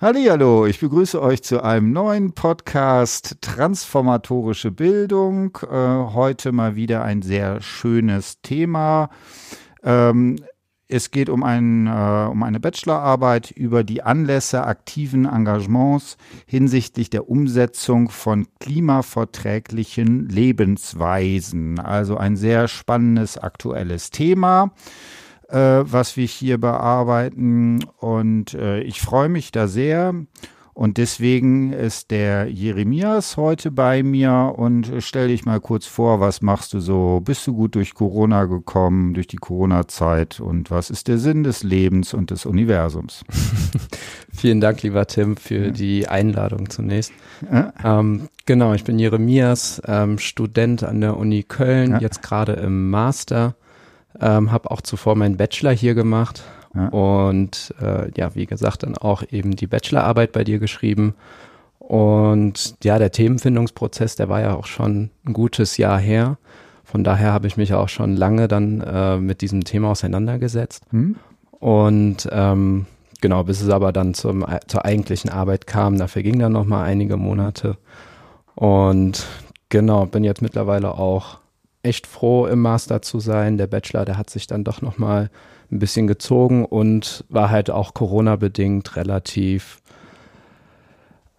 [0.00, 5.56] Hallo, ich begrüße euch zu einem neuen Podcast Transformatorische Bildung.
[5.62, 9.08] Äh, heute mal wieder ein sehr schönes Thema.
[9.84, 10.40] Ähm,
[10.88, 17.28] es geht um, ein, äh, um eine Bachelorarbeit über die Anlässe aktiven Engagements hinsichtlich der
[17.28, 21.78] Umsetzung von klimaverträglichen Lebensweisen.
[21.78, 24.72] Also ein sehr spannendes aktuelles Thema
[25.48, 27.84] äh, was wir hier bearbeiten.
[27.98, 30.14] Und äh, ich freue mich da sehr.
[30.74, 36.42] Und deswegen ist der Jeremias heute bei mir und stell dich mal kurz vor, was
[36.42, 37.22] machst du so?
[37.24, 41.62] Bist du gut durch Corona gekommen, durch die Corona-Zeit und was ist der Sinn des
[41.62, 43.24] Lebens und des Universums?
[44.32, 45.70] Vielen Dank, lieber Tim, für ja.
[45.70, 47.12] die Einladung zunächst.
[47.52, 47.72] Ja.
[47.84, 51.98] Ähm, genau, ich bin Jeremias, ähm, Student an der Uni Köln, ja.
[52.00, 53.54] jetzt gerade im Master
[54.20, 56.42] ähm, habe auch zuvor meinen Bachelor hier gemacht
[56.74, 56.88] ja.
[56.88, 61.14] und äh, ja, wie gesagt, dann auch eben die Bachelorarbeit bei dir geschrieben.
[61.78, 66.38] Und ja, der Themenfindungsprozess, der war ja auch schon ein gutes Jahr her.
[66.82, 70.84] Von daher habe ich mich auch schon lange dann äh, mit diesem Thema auseinandergesetzt.
[70.90, 71.16] Hm.
[71.60, 72.86] Und ähm,
[73.20, 77.16] genau, bis es aber dann zum, zur eigentlichen Arbeit kam, da vergingen dann nochmal einige
[77.16, 77.76] Monate.
[78.54, 79.26] Und
[79.68, 81.38] genau, bin jetzt mittlerweile auch
[81.84, 83.58] echt froh, im Master zu sein.
[83.58, 85.30] Der Bachelor, der hat sich dann doch nochmal
[85.70, 89.80] ein bisschen gezogen und war halt auch Corona-bedingt relativ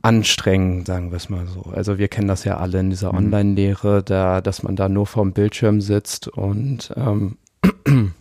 [0.01, 1.71] anstrengend, sagen wir es mal so.
[1.73, 3.17] Also wir kennen das ja alle in dieser mhm.
[3.17, 7.37] Online-Lehre, da, dass man da nur vorm Bildschirm sitzt und ähm,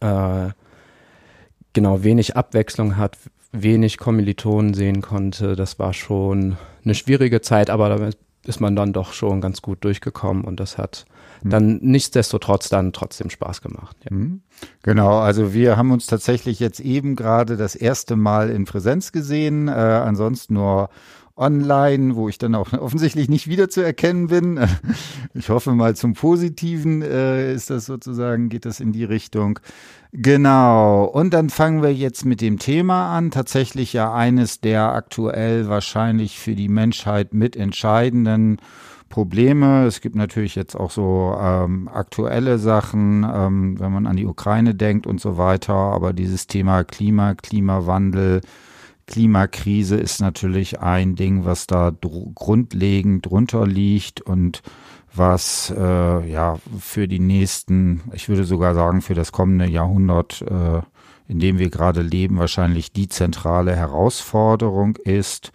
[0.00, 0.48] äh,
[1.72, 3.16] genau wenig Abwechslung hat,
[3.52, 5.54] wenig Kommilitonen sehen konnte.
[5.54, 9.84] Das war schon eine schwierige Zeit, aber damit ist man dann doch schon ganz gut
[9.84, 11.06] durchgekommen und das hat.
[11.42, 13.96] Dann nichtsdestotrotz dann trotzdem Spaß gemacht.
[14.08, 14.16] Ja.
[14.16, 14.42] Mhm.
[14.82, 19.68] Genau, also wir haben uns tatsächlich jetzt eben gerade das erste Mal in Präsenz gesehen,
[19.68, 20.90] äh, ansonsten nur
[21.38, 24.60] online, wo ich dann auch offensichtlich nicht wiederzuerkennen bin.
[25.34, 29.60] Ich hoffe mal zum Positiven äh, ist das sozusagen, geht das in die Richtung.
[30.10, 31.04] Genau.
[31.04, 33.30] Und dann fangen wir jetzt mit dem Thema an.
[33.30, 38.56] Tatsächlich ja eines der aktuell wahrscheinlich für die Menschheit mitentscheidenden
[39.08, 39.86] Probleme.
[39.86, 44.74] Es gibt natürlich jetzt auch so ähm, aktuelle Sachen, ähm, wenn man an die Ukraine
[44.74, 45.74] denkt und so weiter.
[45.74, 48.40] Aber dieses Thema Klima, Klimawandel,
[49.06, 54.62] Klimakrise ist natürlich ein Ding, was da dr grundlegend drunter liegt und
[55.14, 60.82] was äh, ja für die nächsten, ich würde sogar sagen für das kommende Jahrhundert, äh,
[61.26, 65.52] in dem wir gerade leben, wahrscheinlich die zentrale Herausforderung ist.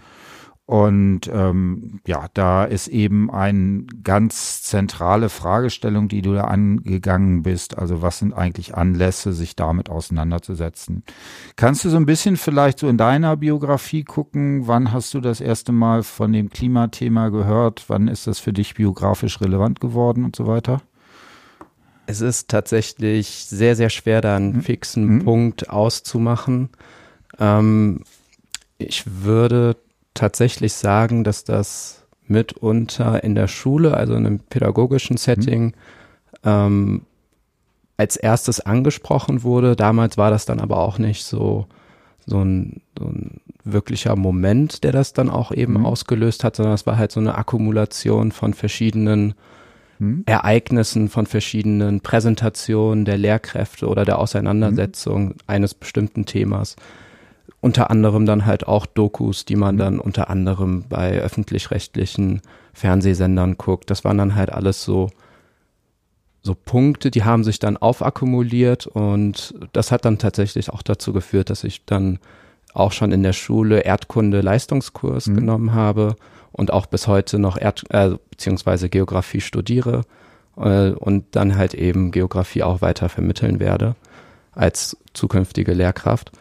[0.66, 7.78] Und ähm, ja, da ist eben eine ganz zentrale Fragestellung, die du da angegangen bist.
[7.78, 11.03] Also was sind eigentlich Anlässe, sich damit auseinanderzusetzen?
[11.57, 15.41] Kannst du so ein bisschen vielleicht so in deiner Biografie gucken, wann hast du das
[15.41, 17.84] erste Mal von dem Klimathema gehört?
[17.90, 20.81] Wann ist das für dich biografisch relevant geworden und so weiter?
[22.06, 24.62] Es ist tatsächlich sehr, sehr schwer, da einen hm?
[24.62, 25.25] fixen hm?
[25.25, 26.69] Punkt auszumachen.
[27.38, 28.03] Ähm,
[28.78, 29.75] ich würde
[30.13, 35.74] tatsächlich sagen, dass das mitunter in der Schule, also in einem pädagogischen Setting, mhm.
[36.44, 37.01] ähm,
[37.97, 39.75] als erstes angesprochen wurde.
[39.75, 41.68] Damals war das dann aber auch nicht so,
[42.25, 45.85] so, ein, so ein wirklicher Moment, der das dann auch eben mhm.
[45.85, 49.35] ausgelöst hat, sondern es war halt so eine Akkumulation von verschiedenen
[50.00, 50.23] mhm.
[50.25, 55.35] Ereignissen, von verschiedenen Präsentationen der Lehrkräfte oder der Auseinandersetzung mhm.
[55.47, 56.75] eines bestimmten Themas
[57.61, 59.79] unter anderem dann halt auch Dokus, die man mhm.
[59.79, 62.41] dann unter anderem bei öffentlich-rechtlichen
[62.73, 63.89] Fernsehsendern guckt.
[63.89, 65.09] Das waren dann halt alles so,
[66.41, 71.49] so Punkte, die haben sich dann aufakkumuliert und das hat dann tatsächlich auch dazu geführt,
[71.49, 72.19] dass ich dann
[72.73, 75.35] auch schon in der Schule Erdkunde Leistungskurs mhm.
[75.35, 76.15] genommen habe
[76.51, 80.01] und auch bis heute noch Erd äh, beziehungsweise Geografie studiere
[80.57, 83.95] äh, und dann halt eben Geografie auch weiter vermitteln werde
[84.51, 86.31] als zukünftige Lehrkraft.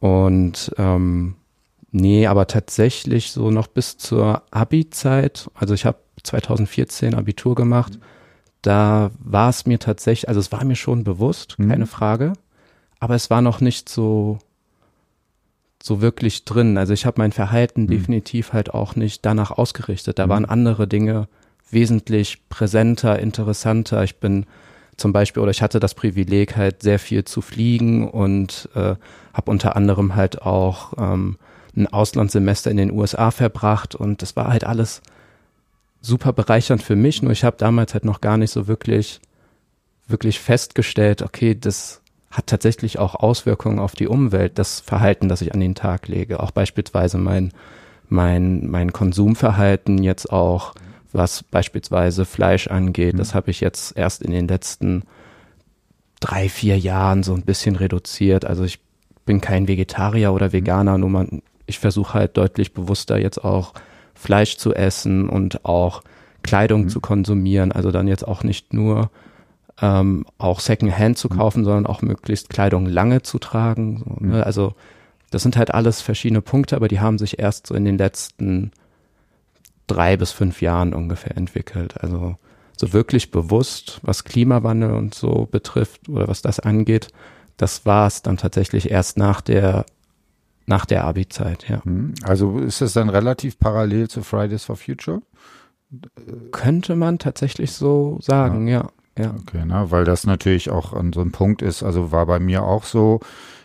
[0.00, 1.36] Und ähm,
[1.90, 8.02] nee, aber tatsächlich so noch bis zur Abi-Zeit, also ich habe 2014 Abitur gemacht, mhm.
[8.62, 11.68] da war es mir tatsächlich, also es war mir schon bewusst, mhm.
[11.68, 12.34] keine Frage,
[13.00, 14.38] aber es war noch nicht so
[15.80, 16.76] so wirklich drin.
[16.76, 17.88] Also ich habe mein Verhalten mhm.
[17.88, 20.18] definitiv halt auch nicht danach ausgerichtet.
[20.18, 20.30] Da mhm.
[20.30, 21.28] waren andere Dinge
[21.70, 24.02] wesentlich präsenter, interessanter.
[24.02, 24.46] Ich bin
[24.98, 28.96] zum Beispiel, oder ich hatte das Privileg, halt sehr viel zu fliegen und äh,
[29.32, 31.38] habe unter anderem halt auch ähm,
[31.76, 35.00] ein Auslandssemester in den USA verbracht und das war halt alles
[36.00, 39.20] super bereichernd für mich, nur ich habe damals halt noch gar nicht so wirklich,
[40.06, 45.54] wirklich festgestellt, okay, das hat tatsächlich auch Auswirkungen auf die Umwelt, das Verhalten, das ich
[45.54, 46.40] an den Tag lege.
[46.40, 47.52] Auch beispielsweise mein,
[48.08, 50.74] mein, mein Konsumverhalten jetzt auch,
[51.12, 53.18] was beispielsweise Fleisch angeht, mhm.
[53.18, 55.02] das habe ich jetzt erst in den letzten
[56.20, 58.44] drei, vier Jahren so ein bisschen reduziert.
[58.44, 58.80] Also ich
[59.24, 63.74] bin kein Vegetarier oder Veganer, nur man, ich versuche halt deutlich bewusster jetzt auch
[64.14, 66.02] Fleisch zu essen und auch
[66.42, 66.88] Kleidung mhm.
[66.88, 67.72] zu konsumieren.
[67.72, 69.10] Also dann jetzt auch nicht nur
[69.80, 71.36] ähm, auch Secondhand zu mhm.
[71.36, 71.64] kaufen, mhm.
[71.64, 73.98] sondern auch möglichst Kleidung lange zu tragen.
[73.98, 74.38] So, ne?
[74.38, 74.42] Mhm.
[74.42, 74.74] Also
[75.30, 78.72] das sind halt alles verschiedene Punkte, aber die haben sich erst so in den letzten
[79.88, 82.00] drei bis fünf Jahren ungefähr entwickelt.
[82.00, 82.36] Also
[82.76, 87.08] so wirklich bewusst, was Klimawandel und so betrifft oder was das angeht,
[87.56, 89.84] das war es dann tatsächlich erst nach der
[90.66, 91.80] nach der Abi-Zeit, ja.
[91.84, 92.14] Mhm.
[92.22, 95.22] Also ist es dann relativ parallel zu Fridays for Future?
[96.52, 98.82] Könnte man tatsächlich so sagen, ja.
[98.82, 98.90] ja.
[99.18, 99.34] Ja.
[99.40, 102.62] Okay, na, weil das natürlich auch an so einem Punkt ist, also war bei mir
[102.62, 103.18] auch so,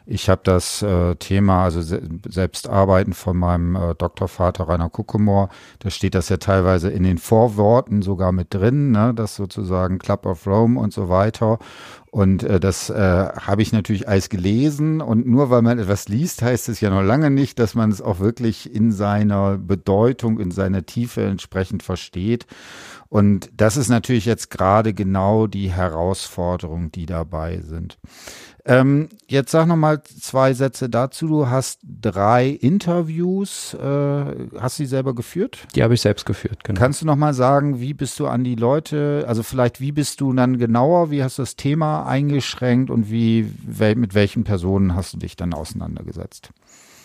[0.05, 5.49] ich habe das äh, Thema, also se selbst arbeiten von meinem äh, Doktorvater Rainer Kuckumor,
[5.79, 10.25] da steht das ja teilweise in den Vorworten sogar mit drin, ne, das sozusagen Club
[10.25, 11.59] of Rome und so weiter.
[12.13, 15.01] Und äh, das äh, habe ich natürlich alles gelesen.
[15.01, 18.03] Und nur weil man etwas liest, heißt es ja noch lange nicht, dass man es
[18.03, 22.45] auch wirklich in seiner Bedeutung, in seiner Tiefe entsprechend versteht.
[23.09, 27.97] Und das ist natürlich jetzt gerade genau die Herausforderung, die dabei sind.
[28.65, 31.27] Ähm, jetzt sag noch mal zwei Sätze dazu.
[31.27, 34.25] Du hast drei Interviews, äh,
[34.57, 35.67] hast du die selber geführt?
[35.75, 36.79] Die habe ich selbst geführt, genau.
[36.79, 40.21] Kannst du noch mal sagen, wie bist du an die Leute, also vielleicht wie bist
[40.21, 43.51] du dann genauer, wie hast du das Thema eingeschränkt und wie,
[43.95, 46.51] mit welchen Personen hast du dich dann auseinandergesetzt?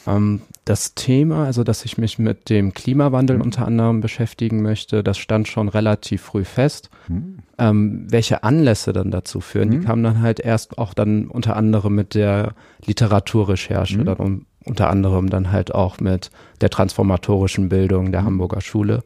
[0.06, 3.42] Ähm, das Thema, also dass ich mich mit dem Klimawandel mhm.
[3.42, 6.90] unter anderem beschäftigen möchte, das stand schon relativ früh fest.
[7.08, 7.38] Mhm.
[7.58, 9.72] Ähm, welche Anlässe dann dazu führen, mhm.
[9.72, 12.54] die kamen dann halt erst auch dann unter anderem mit der
[12.84, 14.04] Literaturrecherche, mhm.
[14.04, 16.30] dann um, unter anderem dann halt auch mit
[16.60, 18.26] der transformatorischen Bildung der mhm.
[18.26, 19.02] Hamburger Schule.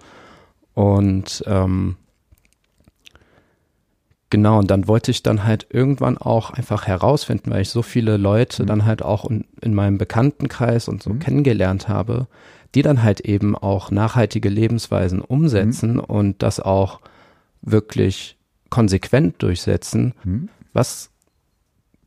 [0.75, 1.97] Und ähm,
[4.33, 8.17] Genau, und dann wollte ich dann halt irgendwann auch einfach herausfinden, weil ich so viele
[8.17, 8.67] Leute mhm.
[8.67, 11.19] dann halt auch in, in, meinem Bekanntenkreis und so mhm.
[11.19, 12.29] kennengelernt habe,
[12.75, 16.01] die dann halt eben auch nachhaltige Lebensweisen umsetzen mhm.
[16.01, 17.03] und das auch
[17.61, 18.39] wirklich
[18.71, 20.15] konsequent durchsetzen.
[20.25, 20.49] Mhm.
[20.73, 21.11] Was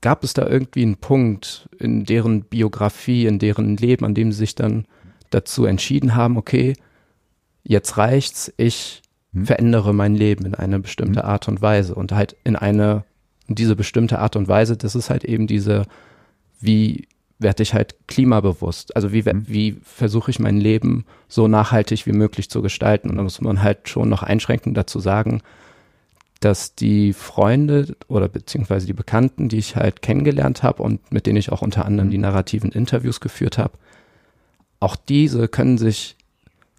[0.01, 4.39] gab es da irgendwie einen Punkt in deren Biografie, in deren Leben, an dem sie
[4.39, 4.87] sich dann
[5.29, 6.73] dazu entschieden haben, okay,
[7.63, 9.03] jetzt reicht's, ich
[9.35, 9.45] hm?
[9.45, 11.29] verändere mein Leben in eine bestimmte hm?
[11.29, 13.03] Art und Weise und halt in eine,
[13.47, 15.83] diese bestimmte Art und Weise, das ist halt eben diese,
[16.59, 19.47] wie werde ich halt klimabewusst, also wie, hm?
[19.47, 23.61] wie versuche ich mein Leben so nachhaltig wie möglich zu gestalten und da muss man
[23.61, 25.41] halt schon noch einschränkend dazu sagen,
[26.39, 31.37] dass die Freunde oder beziehungsweise die Bekannten, die ich halt kennengelernt habe und mit denen
[31.37, 33.77] ich auch unter anderem die narrativen Interviews geführt habe,
[34.79, 36.15] auch diese können sich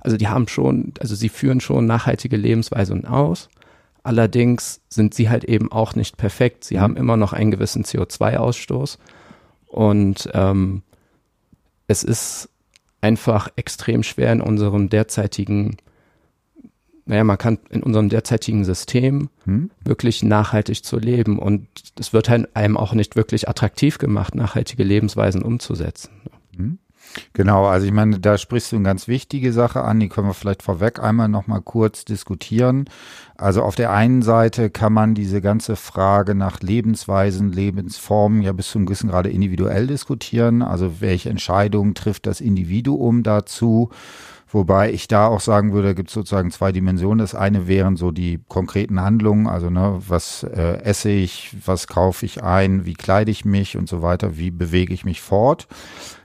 [0.07, 3.49] also die haben schon, also sie führen schon nachhaltige Lebensweisen aus.
[4.05, 6.63] Allerdings sind sie halt eben auch nicht perfekt.
[6.63, 6.81] Sie mhm.
[6.81, 8.99] haben immer noch einen gewissen CO2-Ausstoß.
[9.67, 10.83] Und ähm,
[11.89, 12.49] es ist
[13.01, 15.77] einfach extrem schwer in unserem derzeitigen,
[17.05, 19.73] naja, man kann in unserem derzeitigen System hm?
[19.83, 21.41] wirklich nachhaltig zu leben.
[21.41, 21.67] Und
[21.99, 26.11] es wird halt einem auch nicht wirklich attraktiv gemacht, nachhaltige Lebensweisen umzusetzen.
[26.57, 26.79] Hm?
[27.33, 30.35] Genau, also ich meine, da sprichst du eine ganz wichtige Sache an, die können wir
[30.35, 32.89] vielleicht vorweg einmal nochmal kurz diskutieren.
[33.37, 38.71] Also auf der einen Seite kann man diese ganze Frage nach Lebensweisen, Lebensformen ja bis
[38.71, 40.63] zu einem gewissen Grade individuell diskutieren.
[40.63, 43.91] Also welche Entscheidungen trifft das Individuum dazu?
[44.57, 47.19] Wobei ich da auch sagen würde, gibt es sozusagen zwei Dimensionen.
[47.19, 52.25] Das eine wären so die konkreten Handlungen, also ne, was äh, esse ich, was kaufe
[52.25, 55.69] ich ein, wie kleide ich mich und so weiter, wie bewege ich mich fort.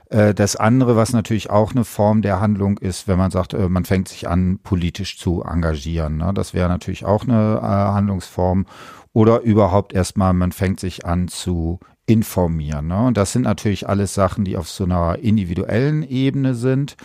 [0.08, 3.68] Äh, das andere, was natürlich auch eine Form der Handlung ist, wenn man sagt, äh,
[3.68, 6.16] man fängt sich an, politisch zu engagieren.
[6.16, 6.32] Ne?
[6.34, 8.64] Das wäre natürlich auch eine äh, Handlungsform.
[9.12, 11.80] Oder überhaupt erstmal, man fängt sich an zu
[12.12, 12.88] informieren.
[12.88, 13.06] Ne?
[13.06, 16.96] Und das sind natürlich alles Sachen, die auf so einer individuellen Ebene sind.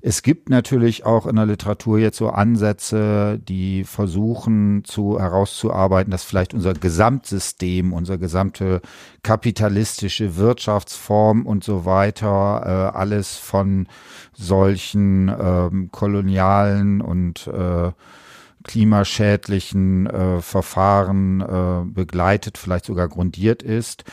[0.00, 6.22] Es gibt natürlich auch in der Literatur jetzt so Ansätze, die versuchen zu herauszuarbeiten, dass
[6.22, 8.82] vielleicht unser Gesamtsystem, unsere gesamte
[9.24, 13.88] kapitalistische Wirtschaftsform und so weiter, äh, alles von
[14.32, 17.90] solchen ähm, kolonialen und äh,
[18.62, 24.12] klimaschädlichen äh, Verfahren äh, begleitet, vielleicht sogar grundiert ist äh,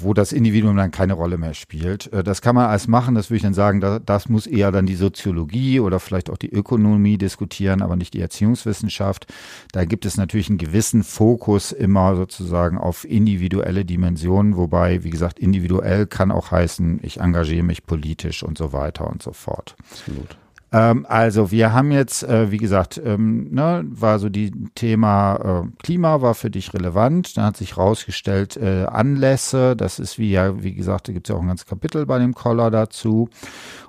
[0.00, 2.12] wo das Individuum dann keine Rolle mehr spielt.
[2.12, 4.70] Äh, das kann man als machen, das würde ich dann sagen, da, das muss eher
[4.70, 9.26] dann die Soziologie oder vielleicht auch die Ökonomie diskutieren, aber nicht die Erziehungswissenschaft.
[9.72, 15.38] Da gibt es natürlich einen gewissen Fokus immer sozusagen auf individuelle Dimensionen, wobei, wie gesagt,
[15.38, 19.74] individuell kann auch heißen, ich engagiere mich politisch und so weiter und so fort.
[19.90, 20.36] Absolut.
[20.72, 25.82] Ähm, also wir haben jetzt, äh, wie gesagt, ähm, ne, war so die Thema äh,
[25.82, 27.36] Klima war für dich relevant.
[27.36, 29.76] Da hat sich rausgestellt äh, Anlässe.
[29.76, 32.18] Das ist wie ja, wie gesagt, da gibt es ja auch ein ganzes Kapitel bei
[32.18, 33.28] dem Collar dazu.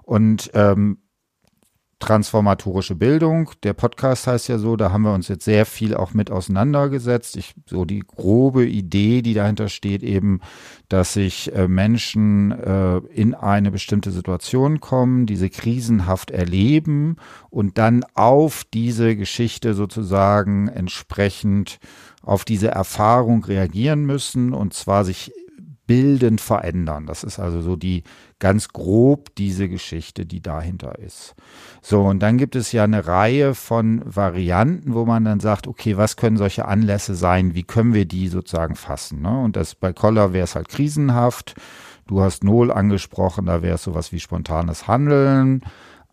[0.03, 1.00] Und ähm,
[2.00, 3.52] transformatorische Bildung.
[3.64, 7.38] Der Podcast heißt ja so, da haben wir uns jetzt sehr viel auch mit auseinandergesetzt.
[7.38, 10.42] Ich, so die grobe Idee, die dahinter steht, eben,
[10.90, 17.16] dass sich äh, Menschen äh, in eine bestimmte Situation kommen, diese krisenhaft erleben
[17.50, 21.80] und dann auf diese Geschichte sozusagen entsprechend
[22.22, 25.32] auf diese Erfahrung reagieren müssen und zwar sich
[25.88, 27.06] bildend verändern.
[27.06, 28.04] Das ist also so die
[28.39, 31.36] ganz grob diese Geschichte, die dahinter ist.
[31.82, 35.98] So, und dann gibt es ja eine Reihe von Varianten, wo man dann sagt, okay,
[35.98, 37.56] was können solche Anlässe sein?
[37.56, 39.22] Wie können wir die sozusagen fassen?
[39.22, 39.39] Ne?
[39.42, 41.56] Und das bei Koller wäre es halt krisenhaft.
[42.08, 45.62] Du hast Null angesprochen, da wäre es sowas wie spontanes Handeln.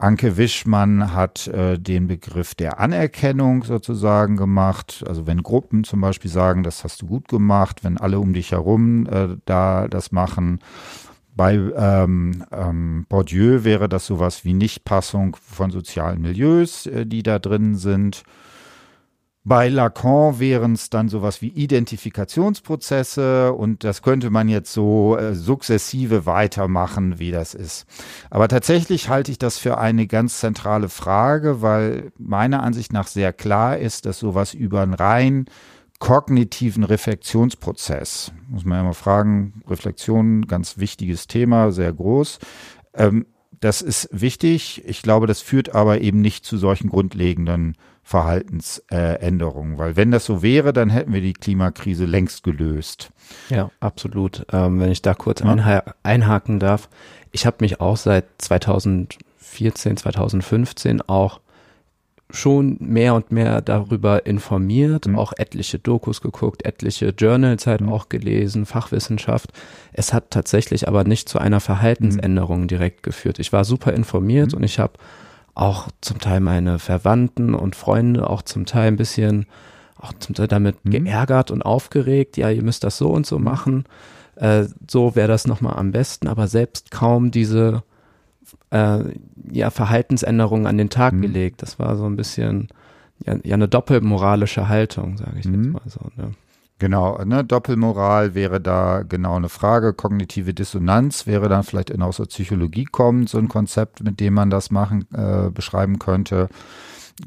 [0.03, 5.05] Anke Wischmann hat äh, den Begriff der Anerkennung sozusagen gemacht.
[5.07, 8.51] Also wenn Gruppen zum Beispiel sagen, das hast du gut gemacht, wenn alle um dich
[8.51, 10.59] herum äh, da das machen.
[11.37, 17.39] Bei ähm, ähm, Bourdieu wäre das sowas wie Nichtpassung von sozialen Milieus, äh, die da
[17.39, 18.25] drin sind.
[19.45, 25.35] Bei Lacan wären es dann sowas wie Identifikationsprozesse und das könnte man jetzt so äh,
[25.35, 27.87] sukzessive weitermachen, wie das ist.
[28.31, 33.33] Aber tatsächlich halte ich das für eine ganz zentrale Frage, weil meiner Ansicht nach sehr
[33.33, 35.47] klar ist, dass sowas über einen rein
[35.99, 42.39] kognitiven Reflexionsprozess, muss man ja mal fragen, Reflexion, ganz wichtiges Thema, sehr groß,
[42.95, 43.27] ähm,
[43.61, 44.83] das ist wichtig.
[44.87, 50.43] Ich glaube, das führt aber eben nicht zu solchen grundlegenden Verhaltensänderungen, weil wenn das so
[50.43, 53.11] wäre, dann hätten wir die Klimakrise längst gelöst.
[53.49, 54.45] Ja, absolut.
[54.53, 55.47] Ähm, wenn ich da kurz ja.
[55.47, 56.89] einha einhaken darf,
[57.31, 61.41] ich habe mich auch seit 2014, 2015 auch
[62.35, 65.19] schon mehr und mehr darüber informiert, mhm.
[65.19, 67.93] auch etliche Dokus geguckt, etliche Journals halt mhm.
[67.93, 69.51] auch gelesen, Fachwissenschaft.
[69.93, 72.69] Es hat tatsächlich aber nicht zu einer Verhaltensänderung mhm.
[72.69, 73.39] direkt geführt.
[73.39, 74.59] Ich war super informiert mhm.
[74.59, 74.95] und ich habe
[75.55, 79.47] auch zum Teil meine Verwandten und Freunde auch zum Teil ein bisschen
[80.03, 80.91] auch zum Teil damit mhm.
[80.91, 82.37] geärgert und aufgeregt.
[82.37, 83.45] Ja, ihr müsst das so und so mhm.
[83.45, 83.85] machen.
[84.37, 87.83] Äh, so wäre das nochmal am besten, aber selbst kaum diese
[88.71, 88.99] äh,
[89.51, 91.23] ja, Verhaltensänderungen an den Tag mhm.
[91.23, 91.63] gelegt.
[91.63, 92.69] Das war so ein bisschen
[93.25, 95.65] ja, ja eine doppelmoralische Haltung, sage ich mhm.
[95.65, 96.01] jetzt mal so.
[96.17, 96.33] Ne?
[96.79, 99.93] Genau, ne, Doppelmoral wäre da genau eine Frage.
[99.93, 104.35] Kognitive Dissonanz wäre dann vielleicht in aus der Psychologie kommend, so ein Konzept, mit dem
[104.35, 106.49] man das machen, äh, beschreiben könnte.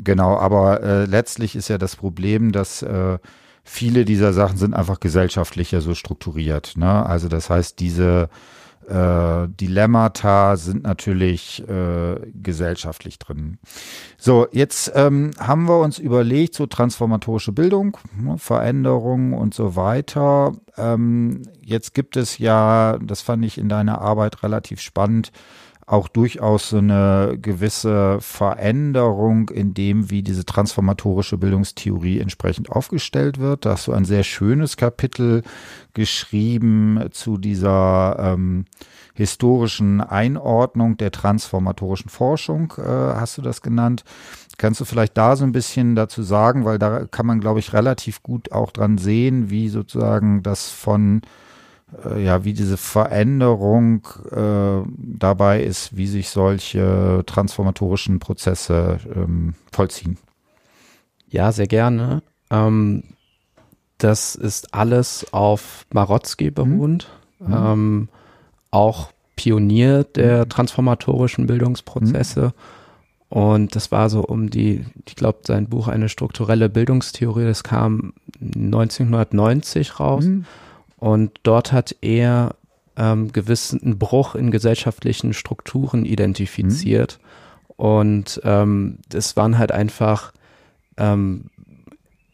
[0.04, 3.18] Genau, aber äh, letztlich ist ja das Problem, dass äh,
[3.64, 6.74] viele dieser Sachen sind einfach gesellschaftlicher so strukturiert.
[6.76, 7.06] Ne?
[7.06, 8.30] Also das heißt, diese
[8.88, 13.58] äh, Dilemmata sind natürlich äh, gesellschaftlich drin.
[14.18, 20.54] So, jetzt ähm, haben wir uns überlegt, so transformatorische Bildung, ne, Veränderung und so weiter.
[20.78, 25.32] Ähm, jetzt gibt es ja, das fand ich in deiner Arbeit relativ spannend,
[25.88, 33.66] auch durchaus so eine gewisse Veränderung in dem, wie diese transformatorische Bildungstheorie entsprechend aufgestellt wird.
[33.66, 35.44] Da hast du ein sehr schönes Kapitel
[35.94, 38.66] geschrieben zu dieser ähm,
[39.14, 44.04] historischen Einordnung der transformatorischen Forschung, äh, hast du das genannt.
[44.58, 47.74] Kannst du vielleicht da so ein bisschen dazu sagen, weil da kann man, glaube ich,
[47.74, 51.22] relativ gut auch dran sehen, wie sozusagen das von
[52.18, 60.18] ja, wie diese Veränderung äh, dabei ist, wie sich solche transformatorischen Prozesse ähm, vollziehen.
[61.30, 62.22] Ja, sehr gerne.
[62.50, 63.04] Ähm,
[63.98, 67.08] das ist alles auf Marotzki beruhend,
[67.40, 67.54] mhm.
[67.54, 68.10] ähm,
[68.72, 70.50] auch Pionier der mhm.
[70.50, 72.42] transformatorischen Bildungsprozesse.
[72.48, 72.52] Mhm.
[73.30, 78.14] Und das war so um die, ich glaube, sein Buch Eine strukturelle Bildungstheorie, das kam
[78.40, 80.26] 1990 raus.
[80.26, 80.46] Mhm.
[81.06, 82.56] Und dort hat er
[82.98, 87.20] ähm, gewissen Bruch in gesellschaftlichen Strukturen identifiziert.
[87.22, 87.74] Mhm.
[87.76, 90.34] Und ähm, das waren halt einfach
[90.98, 91.52] ähm,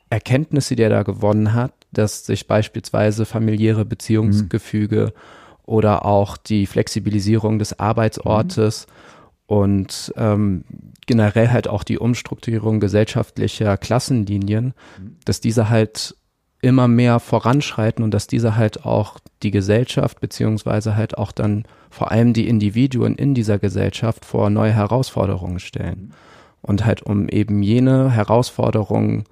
[0.10, 5.22] Erkenntnisse, die er da gewonnen hat, dass sich beispielsweise familiäre Beziehungsgefüge mhm.
[5.66, 9.34] oder auch die Flexibilisierung des Arbeitsortes mhm.
[9.48, 10.64] und ähm,
[11.08, 15.18] generell halt auch die Umstrukturierung gesellschaftlicher Klassenlinien, mhm.
[15.26, 16.16] dass diese halt
[16.62, 22.12] immer mehr voranschreiten und dass diese halt auch die Gesellschaft beziehungsweise halt auch dann vor
[22.12, 26.14] allem die Individuen in dieser Gesellschaft vor neue Herausforderungen stellen.
[26.62, 29.24] Und halt um eben jene Herausforderungen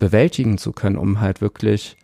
[0.00, 1.96] bewältigen zu können, um halt wirklich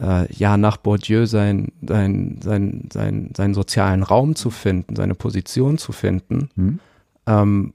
[0.00, 5.78] äh, ja nach Bourdieu sein, sein, sein, sein, seinen sozialen Raum zu finden, seine Position
[5.78, 6.80] zu finden, mhm.
[7.26, 7.74] ähm,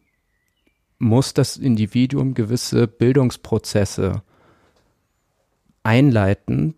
[1.00, 4.22] muss das Individuum gewisse Bildungsprozesse
[5.88, 6.75] einleiten,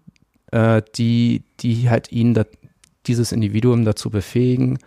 [0.51, 2.45] äh, die, die halt ihn, da,
[3.07, 4.77] dieses Individuum dazu befähigen,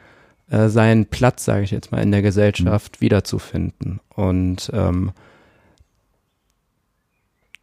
[0.48, 3.04] äh, seinen Platz, sage ich jetzt mal, in der Gesellschaft mhm.
[3.04, 4.00] wiederzufinden.
[4.14, 5.10] Und ähm,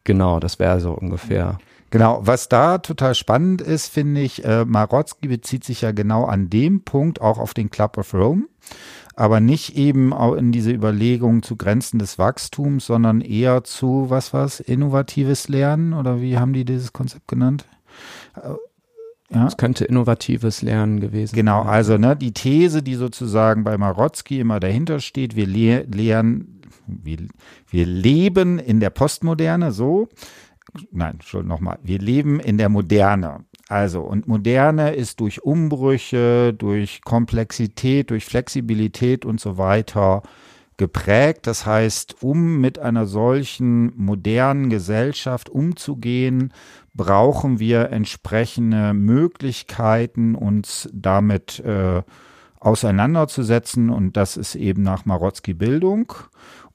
[0.03, 1.57] genau, das wäre so ungefähr.
[1.91, 6.49] Genau, was da total spannend ist, finde ich, äh, Marotzki bezieht sich ja genau an
[6.49, 8.43] dem Punkt auch auf den Club of Rome
[9.19, 14.33] aber nicht eben auch in diese Überlegung zu Grenzen des Wachstums, sondern eher zu, was
[14.33, 17.65] was, innovatives Lernen oder wie haben die dieses Konzept genannt?
[18.35, 18.53] Äh,
[19.31, 19.45] ja.
[19.45, 24.61] Es könnte innovatives Lernen gewesen Genau, also ne, die These, die sozusagen bei Marotzki immer
[24.61, 27.17] dahinter steht, wir le lernen, wir,
[27.69, 30.07] wir leben in der Postmoderne so,
[30.91, 33.43] nein, schon nochmal, wir leben in der Moderne.
[33.69, 40.23] Also, und Moderne ist durch Umbrüche, durch Komplexität, durch Flexibilität und so weiter
[40.77, 41.45] geprägt.
[41.45, 46.51] Das heißt, um mit einer solchen modernen Gesellschaft umzugehen,
[46.95, 52.01] brauchen wir entsprechende Möglichkeiten, uns damit äh,
[52.59, 53.91] auseinanderzusetzen.
[53.91, 56.11] Und das ist eben nach Marotzki Bildung.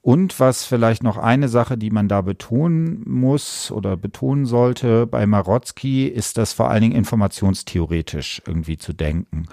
[0.04, 5.24] Und was vielleicht noch eine Sache, die man da betonen muss oder betonen sollte bei
[5.26, 9.46] Marotzki, ist das vor allen Dingen informationstheoretisch irgendwie zu denken.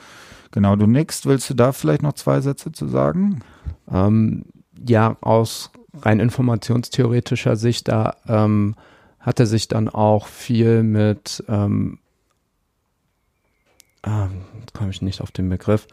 [0.51, 3.43] Genau, du nix, willst du da vielleicht noch zwei Sätze zu sagen?
[3.89, 4.43] Ähm,
[4.86, 8.75] ja, aus rein informationstheoretischer Sicht, da ähm,
[9.22, 11.98] hat er sich dann auch viel mit, ähm,
[14.03, 14.27] äh,
[14.74, 15.88] komme ich nicht auf den Begriff,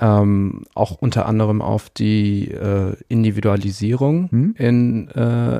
[0.00, 4.54] ähm, auch unter anderem auf die äh, Individualisierung hm?
[4.56, 5.58] in äh,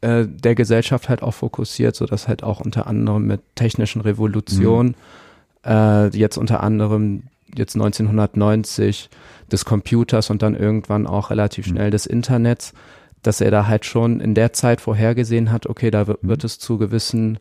[0.00, 4.94] äh, der Gesellschaft halt auch fokussiert, so dass halt auch unter anderem mit technischen Revolutionen
[5.62, 6.10] hm.
[6.14, 7.24] jetzt unter anderem
[7.54, 9.10] jetzt 1990
[9.50, 11.72] des Computers und dann irgendwann auch relativ hm.
[11.72, 12.72] schnell des Internets,
[13.22, 16.28] dass er da halt schon in der Zeit vorhergesehen hat, okay, da wird, hm.
[16.28, 17.38] wird es zu gewissen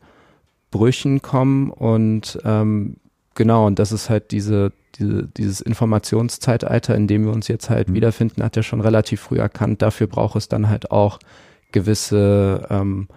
[0.71, 2.97] Brüchen kommen und ähm,
[3.39, 7.89] genau, und das ist halt diese diese, dieses Informationszeitalter, in dem wir uns jetzt halt
[7.89, 7.93] mhm.
[7.93, 9.81] wiederfinden, hat er schon relativ früh erkannt.
[9.81, 11.19] Dafür braucht es dann halt auch
[11.71, 13.07] gewisse ähm,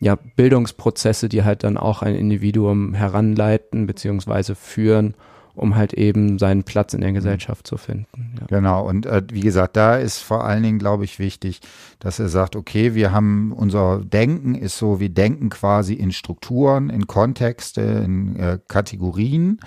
[0.00, 5.14] ja, Bildungsprozesse, die halt dann auch ein Individuum heranleiten beziehungsweise führen
[5.54, 7.14] um halt eben seinen Platz in der mhm.
[7.14, 8.34] Gesellschaft zu finden.
[8.40, 8.46] Ja.
[8.46, 11.60] Genau, und äh, wie gesagt, da ist vor allen Dingen, glaube ich, wichtig,
[11.98, 16.90] dass er sagt, okay, wir haben, unser Denken ist so, wir denken quasi in Strukturen,
[16.90, 19.60] in Kontexte, in äh, Kategorien.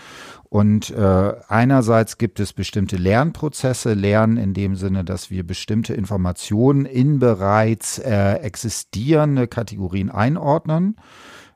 [0.50, 6.86] Und äh, einerseits gibt es bestimmte Lernprozesse, Lernen in dem Sinne, dass wir bestimmte Informationen
[6.86, 10.96] in bereits äh, existierende Kategorien einordnen.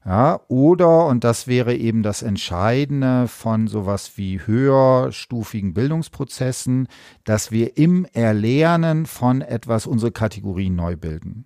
[0.08, 6.88] Ja, oder, und das wäre eben das Entscheidende von sowas wie höherstufigen Bildungsprozessen,
[7.26, 11.46] dass wir im Erlernen von etwas unsere Kategorien neu bilden.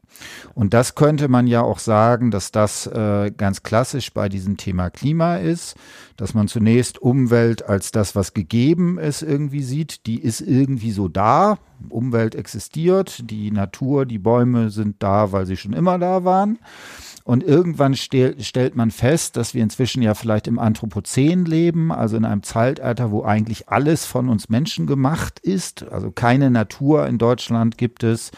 [0.53, 4.91] Und das könnte man ja auch sagen, dass das äh, ganz klassisch bei diesem Thema
[4.91, 5.75] Klima ist,
[6.15, 10.05] dass man zunächst Umwelt als das, was gegeben ist, irgendwie sieht.
[10.05, 11.57] Die ist irgendwie so da.
[11.89, 16.59] Umwelt existiert, die Natur, die Bäume sind da, weil sie schon immer da waren.
[17.23, 22.17] Und irgendwann stel, stellt man fest, dass wir inzwischen ja vielleicht im Anthropozän leben, also
[22.17, 25.83] in einem Zeitalter, wo eigentlich alles von uns Menschen gemacht ist.
[25.91, 28.31] Also keine Natur in Deutschland gibt es,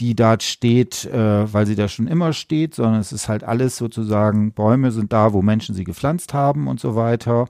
[0.00, 3.76] die dort steht, äh, weil sie da schon immer steht, sondern es ist halt alles
[3.76, 7.48] sozusagen, Bäume sind da, wo Menschen sie gepflanzt haben und so weiter.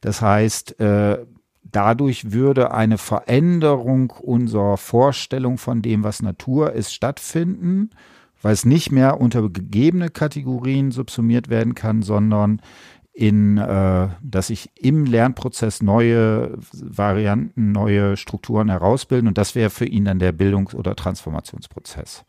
[0.00, 1.18] Das heißt, äh,
[1.62, 7.90] dadurch würde eine Veränderung unserer Vorstellung von dem, was Natur ist, stattfinden
[8.44, 12.60] weil es nicht mehr unter gegebene Kategorien subsumiert werden kann, sondern
[13.14, 19.86] in, äh, dass sich im Lernprozess neue Varianten, neue Strukturen herausbilden und das wäre für
[19.86, 22.24] ihn dann der Bildungs- oder Transformationsprozess.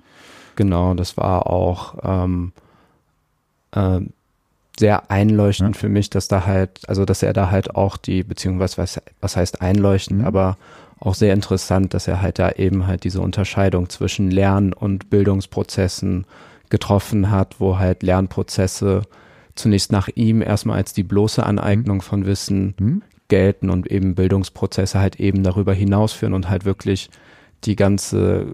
[0.56, 2.54] Genau, das war auch ähm,
[3.72, 4.00] äh,
[4.80, 5.80] sehr einleuchtend ja.
[5.80, 9.36] für mich, dass da halt, also dass er da halt auch die, beziehungsweise was, was
[9.36, 10.28] heißt einleuchtend, mhm.
[10.28, 10.58] aber
[11.00, 16.26] auch sehr interessant, dass er halt da eben halt diese Unterscheidung zwischen Lern- und Bildungsprozessen
[16.70, 19.04] getroffen hat, wo halt Lernprozesse
[19.56, 23.02] zunächst nach ihm erstmal als die bloße Aneignung von Wissen mhm.
[23.28, 27.10] gelten und eben Bildungsprozesse halt eben darüber hinausführen und halt wirklich
[27.64, 28.48] die ganze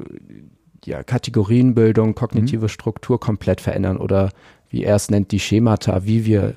[0.86, 2.70] ja, Kategorienbildung, kognitive mhm.
[2.70, 4.30] Struktur komplett verändern oder
[4.70, 6.56] wie er es nennt, die Schemata, wie wir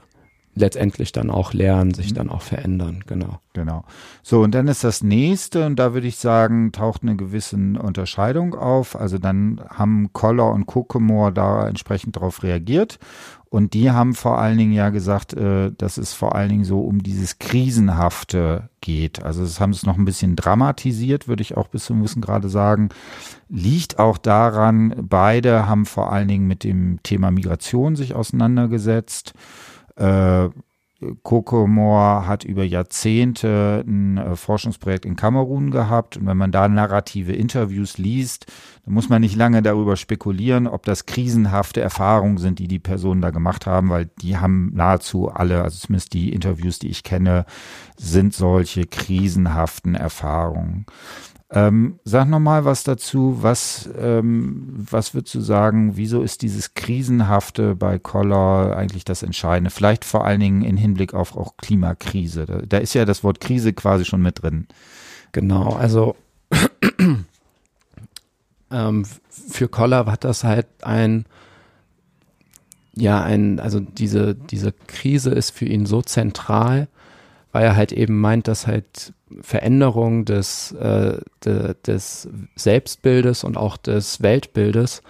[0.55, 2.15] letztendlich dann auch lernen, sich mhm.
[2.15, 3.41] dann auch verändern, genau.
[3.55, 3.85] Genau.
[4.25, 8.57] So, und dann ist das nächste, und da würde ich sagen, taucht eine gewisse Unterscheidung
[8.57, 8.99] auf.
[8.99, 12.99] Also dann haben Koller und Kokemore da entsprechend darauf reagiert.
[13.55, 16.81] Und die haben vor allen Dingen ja gesagt, äh, dass es vor allen Dingen so
[16.81, 19.23] um dieses Krisenhafte geht.
[19.23, 22.49] Also das haben es noch ein bisschen dramatisiert, würde ich auch bis zum Wissen gerade
[22.49, 22.89] sagen.
[23.49, 29.35] Liegt auch daran, beide haben vor allen Dingen mit dem Thema Migration sich auseinandergesetzt.
[29.97, 30.49] Äh,
[31.23, 37.33] Kokomor hat über Jahrzehnte ein äh, Forschungsprojekt in Kamerun gehabt und wenn man da narrative
[37.33, 38.47] Interviews liest,
[38.85, 43.21] dann muss man nicht lange darüber spekulieren, ob das krisenhafte Erfahrungen sind, die die Personen
[43.21, 47.45] da gemacht haben, weil die haben nahezu alle, also zumindest die Interviews, die ich kenne,
[47.97, 50.87] sind solche krisenhaften Erfahrungen.
[51.57, 53.39] Ähm, sag nochmal was dazu.
[53.41, 59.71] Was, ähm, was würdest du sagen, wieso ist dieses Krisenhafte bei Koller eigentlich das Entscheidende?
[59.71, 62.47] Vielleicht vor allen Dingen im Hinblick auf auch Klimakrise.
[62.47, 64.67] Da, da ist ja das Wort Krise quasi schon mit drin.
[65.31, 66.17] Genau, also
[68.73, 71.25] ähm, für Koller hat das halt ein,
[72.97, 76.89] ja, ein, also diese, diese Krise ist für ihn so zentral,
[77.55, 83.77] weil er halt eben meint, dass halt Veränderung des, äh, de, des Selbstbildes und auch
[83.77, 85.03] des Weltbildes,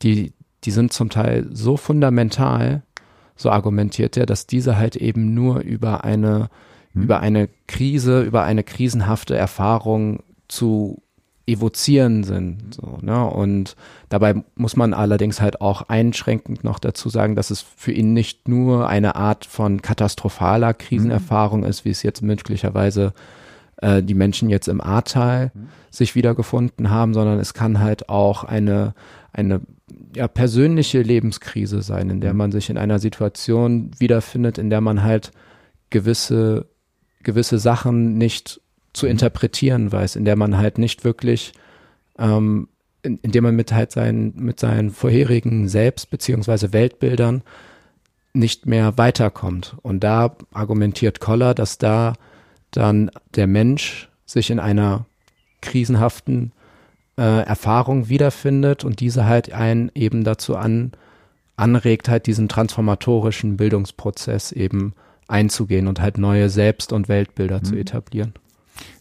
[0.00, 0.32] die,
[0.64, 2.84] die sind zum Teil so fundamental,
[3.36, 6.48] so argumentiert er, dass diese halt eben nur über eine,
[6.94, 7.02] hm.
[7.02, 11.02] über eine Krise, über eine krisenhafte Erfahrung zu
[11.46, 12.74] evozieren sind.
[12.74, 13.24] So, ne?
[13.24, 13.76] Und
[14.08, 18.48] dabei muss man allerdings halt auch einschränkend noch dazu sagen, dass es für ihn nicht
[18.48, 21.66] nur eine Art von katastrophaler Krisenerfahrung mhm.
[21.66, 23.12] ist, wie es jetzt möglicherweise
[23.80, 25.68] äh, die Menschen jetzt im Ahrtal mhm.
[25.90, 28.94] sich wiedergefunden haben, sondern es kann halt auch eine,
[29.32, 29.60] eine
[30.14, 32.38] ja, persönliche Lebenskrise sein, in der mhm.
[32.38, 35.32] man sich in einer Situation wiederfindet, in der man halt
[35.90, 36.66] gewisse,
[37.22, 38.60] gewisse Sachen nicht
[38.92, 41.52] zu interpretieren weiß, in der man halt nicht wirklich,
[42.18, 42.68] ähm,
[43.02, 47.42] in, in dem man mit halt seinen, mit seinen vorherigen Selbst- beziehungsweise Weltbildern
[48.32, 49.76] nicht mehr weiterkommt.
[49.82, 52.14] Und da argumentiert Koller, dass da
[52.70, 55.06] dann der Mensch sich in einer
[55.60, 56.52] krisenhaften
[57.18, 60.92] äh, Erfahrung wiederfindet und diese halt einen eben dazu an,
[61.56, 64.94] anregt, halt diesen transformatorischen Bildungsprozess eben
[65.28, 67.64] einzugehen und halt neue Selbst- und Weltbilder mhm.
[67.64, 68.34] zu etablieren.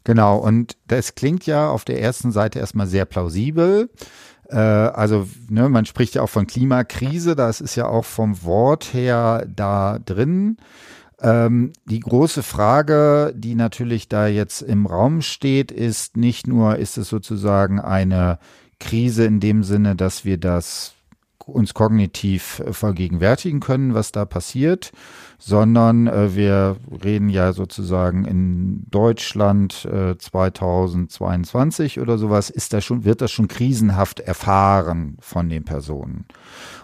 [0.04, 3.90] Genau, und das klingt ja auf der ersten Seite erstmal sehr plausibel.
[4.50, 8.94] Äh, also, ne, man spricht ja auch von Klimakrise, das ist ja auch vom Wort
[8.94, 10.58] her da drin.
[11.22, 16.98] Ähm, die große Frage, die natürlich da jetzt im Raum steht, ist nicht nur, ist
[16.98, 18.40] es sozusagen eine
[18.80, 20.94] Krise in dem Sinne, dass wir das
[21.46, 24.92] uns kognitiv vergegenwärtigen können, was da passiert,
[25.38, 33.06] sondern äh, wir reden ja sozusagen in Deutschland äh, 2022 oder sowas, ist das schon,
[33.06, 36.26] wird das schon krisenhaft erfahren von den Personen.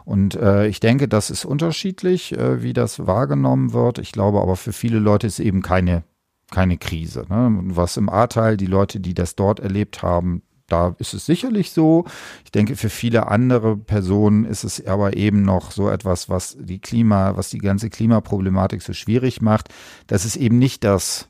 [0.06, 4.00] Und äh, ich denke, das ist unterschiedlich, äh, wie das wahrgenommen wird.
[4.00, 6.04] Ich glaube aber für viele Leute ist eben keine
[6.52, 7.26] keine Krise.
[7.28, 7.60] Ne?
[7.76, 12.06] Was im Ahrtal, die Leute, die das dort erlebt haben, da ist es sicherlich so.
[12.43, 16.80] Ich denke, für viele andere Personen ist es aber eben noch so etwas, was die
[16.80, 19.69] Klima, was die ganze Klimaproblematik so schwierig macht,
[20.08, 21.30] dass es eben nicht das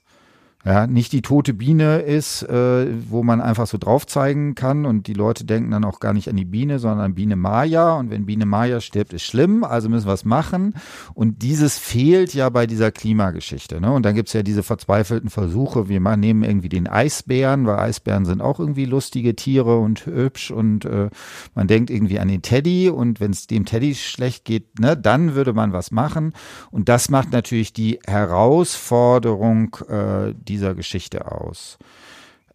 [0.66, 4.88] ja, nicht die tote Biene ist, äh, wo man einfach so drauf zeigen kann.
[4.88, 7.94] Und die Leute denken dann auch gar nicht an die Biene, sondern an Biene Maya.
[7.94, 10.74] Und wenn Biene Maya stirbt, ist schlimm, also müssen wir was machen.
[11.14, 13.80] Und dieses fehlt ja bei dieser Klimageschichte.
[13.80, 13.92] Ne?
[13.92, 18.42] Und dann gibt's ja diese verzweifelten Versuche, wir nehmen irgendwie den Eisbären, weil Eisbären sind
[18.42, 20.50] auch irgendwie lustige Tiere und hübsch.
[20.50, 21.12] Und äh,
[21.54, 22.90] man denkt irgendwie an den Teddy.
[22.90, 26.34] Und wenn es dem Teddy schlecht geht, ne, dann würde man was machen.
[26.72, 31.78] Und das macht natürlich die Herausforderung, äh, die dieser Geschichte aus?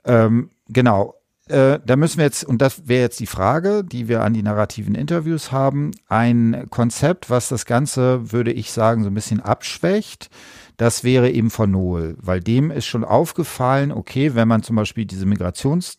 [0.05, 1.15] Ähm, genau.
[1.49, 4.43] Äh, da müssen wir jetzt, und das wäre jetzt die Frage, die wir an die
[4.43, 10.31] narrativen Interviews haben, ein Konzept, was das Ganze, würde ich sagen, so ein bisschen abschwächt.
[10.77, 15.05] Das wäre eben von Noel, weil dem ist schon aufgefallen, okay, wenn man zum Beispiel
[15.05, 15.99] diese Migrations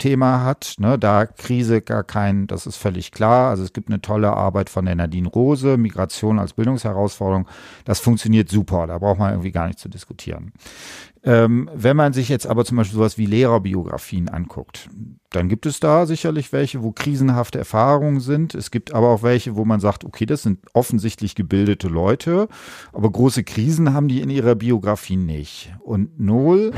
[0.00, 0.74] Thema hat.
[0.78, 3.50] Ne, da Krise gar kein, das ist völlig klar.
[3.50, 7.46] Also es gibt eine tolle Arbeit von der Nadine Rose, Migration als Bildungsherausforderung.
[7.84, 10.52] Das funktioniert super, da braucht man irgendwie gar nicht zu diskutieren.
[11.22, 14.88] Ähm, wenn man sich jetzt aber zum Beispiel sowas wie Lehrerbiografien anguckt,
[15.30, 18.54] dann gibt es da sicherlich welche, wo krisenhafte Erfahrungen sind.
[18.54, 22.48] Es gibt aber auch welche, wo man sagt, okay, das sind offensichtlich gebildete Leute,
[22.92, 25.74] aber große Krisen haben die in ihrer Biografie nicht.
[25.80, 26.72] Und Noel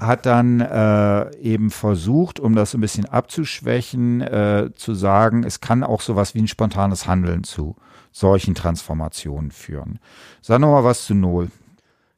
[0.00, 5.84] hat dann äh, eben versucht, um das ein bisschen abzuschwächen, äh, zu sagen, es kann
[5.84, 7.76] auch sowas wie ein spontanes Handeln zu
[8.12, 9.98] solchen Transformationen führen.
[10.40, 11.50] Sag noch mal was zu Null.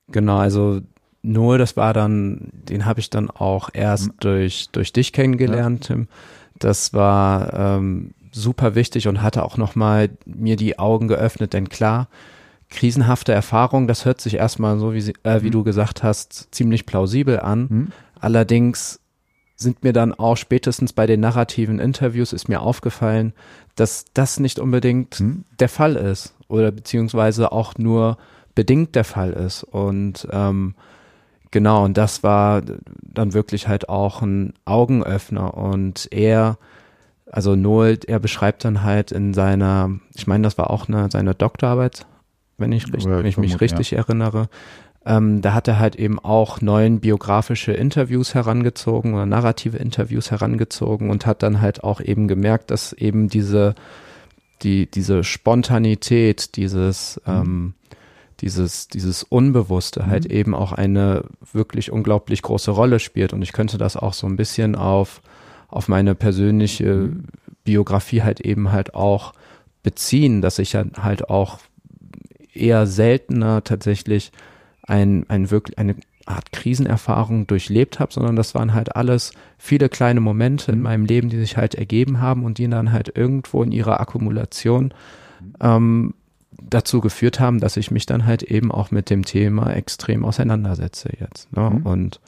[0.09, 0.81] Genau, also
[1.23, 4.15] Null, das war dann, den habe ich dann auch erst hm.
[4.21, 5.95] durch, durch dich kennengelernt, ja.
[5.95, 6.09] Tim.
[6.59, 12.09] Das war ähm, super wichtig und hatte auch nochmal mir die Augen geöffnet, denn klar,
[12.71, 15.53] krisenhafte Erfahrung, das hört sich erstmal so, wie, sie, äh, wie mhm.
[15.53, 17.67] du gesagt hast, ziemlich plausibel an.
[17.69, 17.89] Mhm.
[18.19, 19.01] Allerdings
[19.57, 23.33] sind mir dann auch spätestens bei den narrativen Interviews ist mir aufgefallen,
[23.77, 25.45] dass das nicht unbedingt mhm.
[25.61, 28.19] der Fall ist oder beziehungsweise auch nur
[28.55, 29.63] bedingt der Fall ist.
[29.63, 30.75] Und ähm,
[31.53, 32.63] genau, und das war
[33.03, 36.59] dann wirklich halt auch ein Augenöffner und er
[37.33, 41.35] also Noel, er beschreibt dann halt in seiner, ich meine, das war auch eine, seine
[41.35, 42.07] Doktorarbeit,
[42.59, 43.99] wenn ich, richtig, wenn ich mich richtig ja.
[43.99, 44.51] erinnere.
[45.05, 51.11] Ähm, da hat er halt eben auch neun biografische Interviews herangezogen oder narrative Interviews herangezogen
[51.11, 53.75] und hat dann halt auch eben gemerkt, dass eben diese,
[54.63, 57.33] die, diese Spontanität, dieses, mhm.
[57.33, 57.75] ähm,
[58.43, 60.07] dieses, dieses Unbewusste mhm.
[60.09, 63.33] halt eben auch eine wirklich unglaublich große Rolle spielt.
[63.33, 65.23] Und ich könnte das auch so ein bisschen auf,
[65.69, 67.25] auf meine persönliche mhm.
[67.65, 69.33] Biografie halt eben halt auch
[69.83, 71.61] beziehen, dass ich halt auch
[72.53, 74.33] eher seltener tatsächlich
[74.83, 75.95] ein, ein wirklich, eine
[76.27, 80.85] Art Krisenerfahrung durchlebt habe, sondern das waren halt alles viele kleine Momente in mhm.
[80.85, 84.93] meinem Leben, die sich halt ergeben haben und die dann halt irgendwo in ihrer Akkumulation
[85.61, 86.15] ähm,
[86.69, 91.11] dazu geführt haben, dass ich mich dann halt eben auch mit dem Thema extrem auseinandersetze
[91.19, 91.53] jetzt.
[91.53, 91.71] Ne?
[91.71, 91.87] Mhm.
[91.87, 92.21] Und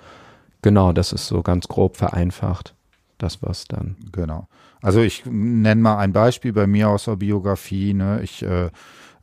[0.62, 2.74] genau, das ist so ganz grob vereinfacht,
[3.18, 3.96] das was dann.
[4.12, 4.48] Genau.
[4.82, 7.94] Also ich nenne mal ein Beispiel bei mir aus der Biografie.
[7.94, 8.20] Ne?
[8.22, 8.70] Ich äh,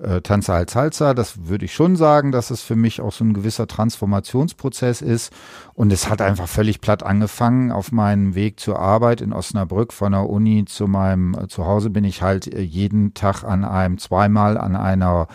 [0.02, 1.14] äh, Tanze als Salsa.
[1.14, 5.32] Das würde ich schon sagen, dass es für mich auch so ein gewisser Transformationsprozess ist.
[5.74, 7.72] Und es hat einfach völlig platt angefangen.
[7.72, 12.04] Auf meinem Weg zur Arbeit in Osnabrück von der Uni zu meinem äh, Zuhause bin
[12.04, 15.28] ich halt äh, jeden Tag an einem, zweimal an einer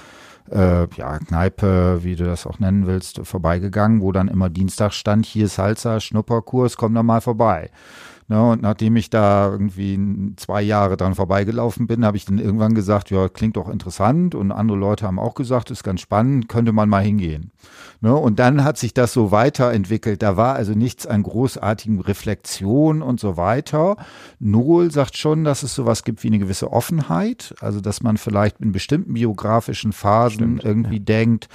[0.50, 5.26] äh, ja, Kneipe, wie du das auch nennen willst, vorbeigegangen, wo dann immer Dienstag stand,
[5.26, 7.70] hier Salsa, Schnupperkurs, komm doch mal vorbei.
[8.28, 12.74] Ne, und nachdem ich da irgendwie zwei Jahre dran vorbeigelaufen bin, habe ich dann irgendwann
[12.74, 14.34] gesagt, ja, klingt doch interessant.
[14.34, 17.52] Und andere Leute haben auch gesagt, ist ganz spannend, könnte man mal hingehen.
[18.00, 20.22] Ne, und dann hat sich das so weiterentwickelt.
[20.22, 23.96] Da war also nichts an großartigen Reflexion und so weiter.
[24.40, 27.54] Noel sagt schon, dass es sowas gibt wie eine gewisse Offenheit.
[27.60, 31.04] Also, dass man vielleicht in bestimmten biografischen Phasen Stimmt, irgendwie ja.
[31.04, 31.48] denkt,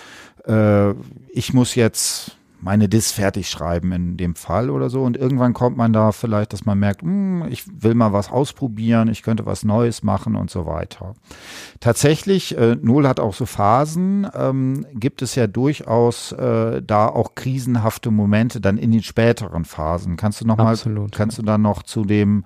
[0.48, 0.92] äh,
[1.34, 5.02] ich muss jetzt meine Dis fertig schreiben in dem Fall oder so.
[5.04, 9.08] Und irgendwann kommt man da vielleicht, dass man merkt, hm, ich will mal was ausprobieren,
[9.08, 11.16] ich könnte was Neues machen und so weiter.
[11.80, 17.34] Tatsächlich, äh, Null hat auch so Phasen, ähm, gibt es ja durchaus äh, da auch
[17.36, 20.16] krisenhafte Momente dann in den späteren Phasen.
[20.16, 22.46] Kannst du noch Absolut, mal, kannst du da noch zu dem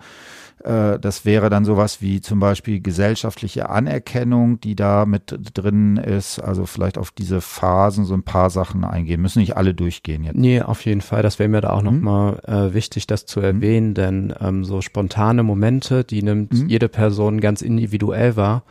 [0.65, 6.39] das wäre dann sowas wie zum Beispiel gesellschaftliche Anerkennung, die da mit drin ist.
[6.39, 9.21] Also vielleicht auf diese Phasen so ein paar Sachen eingehen.
[9.21, 10.36] Müssen nicht alle durchgehen jetzt.
[10.36, 11.21] Nee, auf jeden Fall.
[11.21, 11.86] Das wäre mir da auch mhm.
[11.86, 13.45] nochmal äh, wichtig, das zu mhm.
[13.45, 13.93] erwähnen, mhm.
[13.93, 16.67] denn ähm, so spontane Momente, die nimmt mhm.
[16.67, 18.63] jede Person ganz individuell wahr.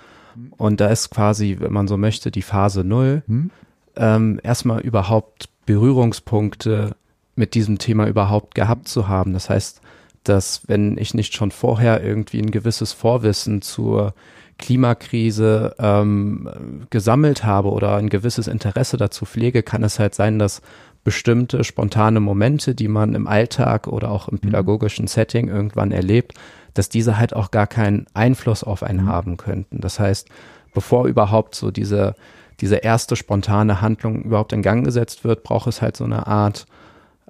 [0.57, 3.22] Und da ist quasi, wenn man so möchte, die Phase Null.
[3.26, 3.50] Mhm.
[3.96, 6.96] Ähm, erstmal überhaupt Berührungspunkte
[7.37, 9.33] mit diesem Thema überhaupt gehabt zu haben.
[9.33, 9.80] Das heißt,
[10.25, 14.15] dass wenn ich nicht schon vorher irgendwie ein gewisses Vorwissen zur
[14.59, 20.63] Klimakrise ähm, gesammelt habe oder ein gewisses Interesse dazu pflege, kann es halt sein, dass
[21.03, 24.41] bestimmte spontane Momente, die man im Alltag oder auch im mhm.
[24.41, 26.35] pädagogischen Setting irgendwann erlebt,
[26.73, 29.09] dass diese halt auch gar keinen Einfluss auf einen mhm.
[29.09, 29.81] haben könnten.
[29.81, 30.29] Das heißt,
[30.73, 32.15] bevor überhaupt so diese,
[32.61, 36.67] diese erste spontane Handlung überhaupt in Gang gesetzt wird, braucht es halt so eine Art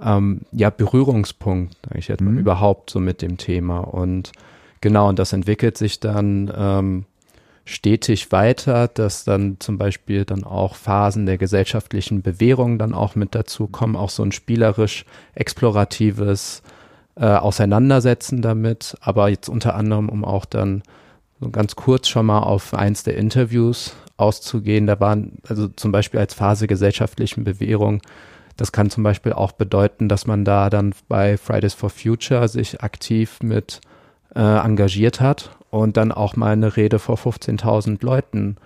[0.02, 2.38] ähm, ja, Berührungspunkt, sage ich jetzt mal, mhm.
[2.38, 3.80] überhaupt so mit dem Thema.
[3.80, 4.32] Und
[4.80, 7.04] genau, und das entwickelt sich dann ähm,
[7.64, 13.34] stetig weiter, dass dann zum Beispiel dann auch Phasen der gesellschaftlichen Bewährung dann auch mit
[13.34, 15.04] dazu kommen, auch so ein spielerisch
[15.34, 16.62] exploratives
[17.16, 20.82] äh, Auseinandersetzen damit, aber jetzt unter anderem, um auch dann
[21.40, 26.20] so ganz kurz schon mal auf eins der Interviews auszugehen, da waren also zum Beispiel
[26.20, 28.02] als Phase gesellschaftlichen Bewährung
[28.56, 32.82] das kann zum Beispiel auch bedeuten, dass man da dann bei Fridays for Future sich
[32.82, 33.80] aktiv mit
[34.34, 38.56] äh, engagiert hat und dann auch mal eine Rede vor 15.000 Leuten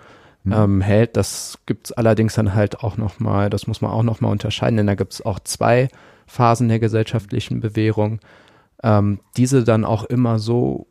[0.43, 0.53] mhm.
[0.53, 1.17] ähm, hält.
[1.17, 4.95] Das gibt's allerdings dann halt auch nochmal, das muss man auch nochmal unterscheiden, denn da
[4.95, 5.89] gibt's auch zwei
[6.27, 8.19] Phasen der gesellschaftlichen Bewährung.
[8.83, 10.87] Ähm, diese dann auch immer so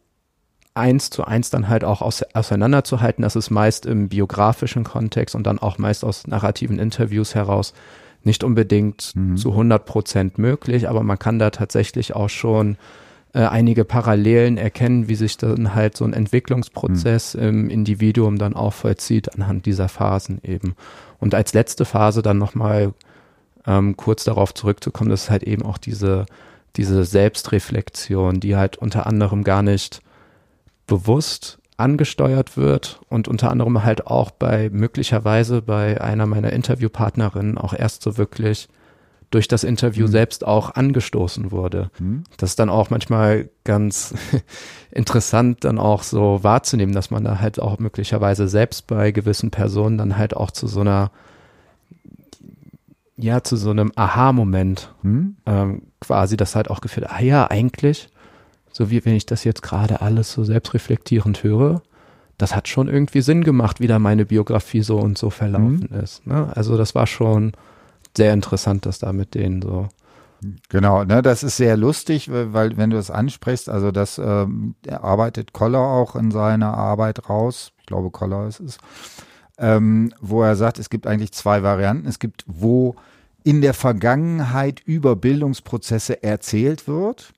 [0.74, 3.22] eins zu eins dann halt auch aus, auseinanderzuhalten.
[3.22, 7.74] Das ist meist im biografischen Kontext und dann auch meist aus narrativen Interviews heraus
[8.28, 9.36] nicht unbedingt mhm.
[9.36, 12.76] zu 100 Prozent möglich, aber man kann da tatsächlich auch schon
[13.32, 17.42] äh, einige Parallelen erkennen, wie sich dann halt so ein Entwicklungsprozess mhm.
[17.42, 20.76] im Individuum dann auch vollzieht anhand dieser Phasen eben.
[21.18, 22.92] Und als letzte Phase dann nochmal
[23.66, 26.26] ähm, kurz darauf zurückzukommen, das ist halt eben auch diese,
[26.76, 30.00] diese Selbstreflexion, die halt unter anderem gar nicht
[30.86, 37.72] bewusst angesteuert wird und unter anderem halt auch bei möglicherweise bei einer meiner Interviewpartnerinnen auch
[37.72, 38.68] erst so wirklich
[39.30, 40.10] durch das Interview mhm.
[40.10, 41.90] selbst auch angestoßen wurde.
[41.98, 42.24] Mhm.
[42.36, 44.14] Das ist dann auch manchmal ganz
[44.90, 49.98] interessant, dann auch so wahrzunehmen, dass man da halt auch möglicherweise selbst bei gewissen Personen
[49.98, 51.10] dann halt auch zu so einer
[53.20, 55.36] ja, zu so einem Aha-Moment hm?
[55.44, 58.10] ähm, quasi das halt auch geführt, ah ja, eigentlich,
[58.78, 61.82] so wie wenn ich das jetzt gerade alles so selbstreflektierend höre,
[62.38, 66.00] das hat schon irgendwie Sinn gemacht, wie da meine Biografie so und so verlaufen hm?
[66.00, 66.26] ist.
[66.26, 66.50] Ne?
[66.54, 67.52] Also das war schon
[68.16, 69.88] sehr interessant, das da mit denen so.
[70.68, 75.52] Genau, ne, das ist sehr lustig, weil wenn du es ansprichst, also das ähm, arbeitet
[75.52, 77.72] Koller auch in seiner Arbeit raus.
[77.80, 78.78] Ich glaube, Koller ist es
[79.58, 82.06] ähm, wo er sagt, es gibt eigentlich zwei Varianten.
[82.06, 82.94] Es gibt, wo
[83.42, 87.32] in der Vergangenheit über Bildungsprozesse erzählt wird.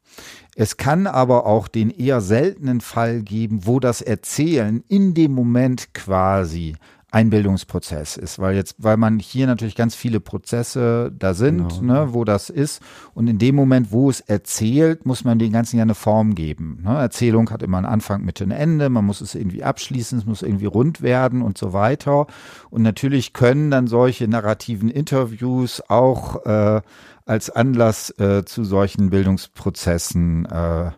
[0.56, 5.94] Es kann aber auch den eher seltenen Fall geben, wo das Erzählen in dem Moment
[5.94, 6.76] quasi
[7.12, 12.05] Einbildungsprozess ist, weil jetzt, weil man hier natürlich ganz viele Prozesse da sind, genau.
[12.05, 12.81] ne, wo das ist.
[13.14, 16.83] Und in dem Moment, wo es erzählt, muss man den ganzen ja eine Form geben.
[16.85, 16.96] Ne?
[16.96, 18.88] Erzählung hat immer einen Anfang, Mitte und Ende.
[18.90, 22.27] Man muss es irgendwie abschließen, es muss irgendwie rund werden und so weiter.
[22.70, 26.81] Und natürlich können dann solche narrativen Interviews auch äh,
[27.27, 30.90] als Anlass äh, zu solchen Bildungsprozessen äh,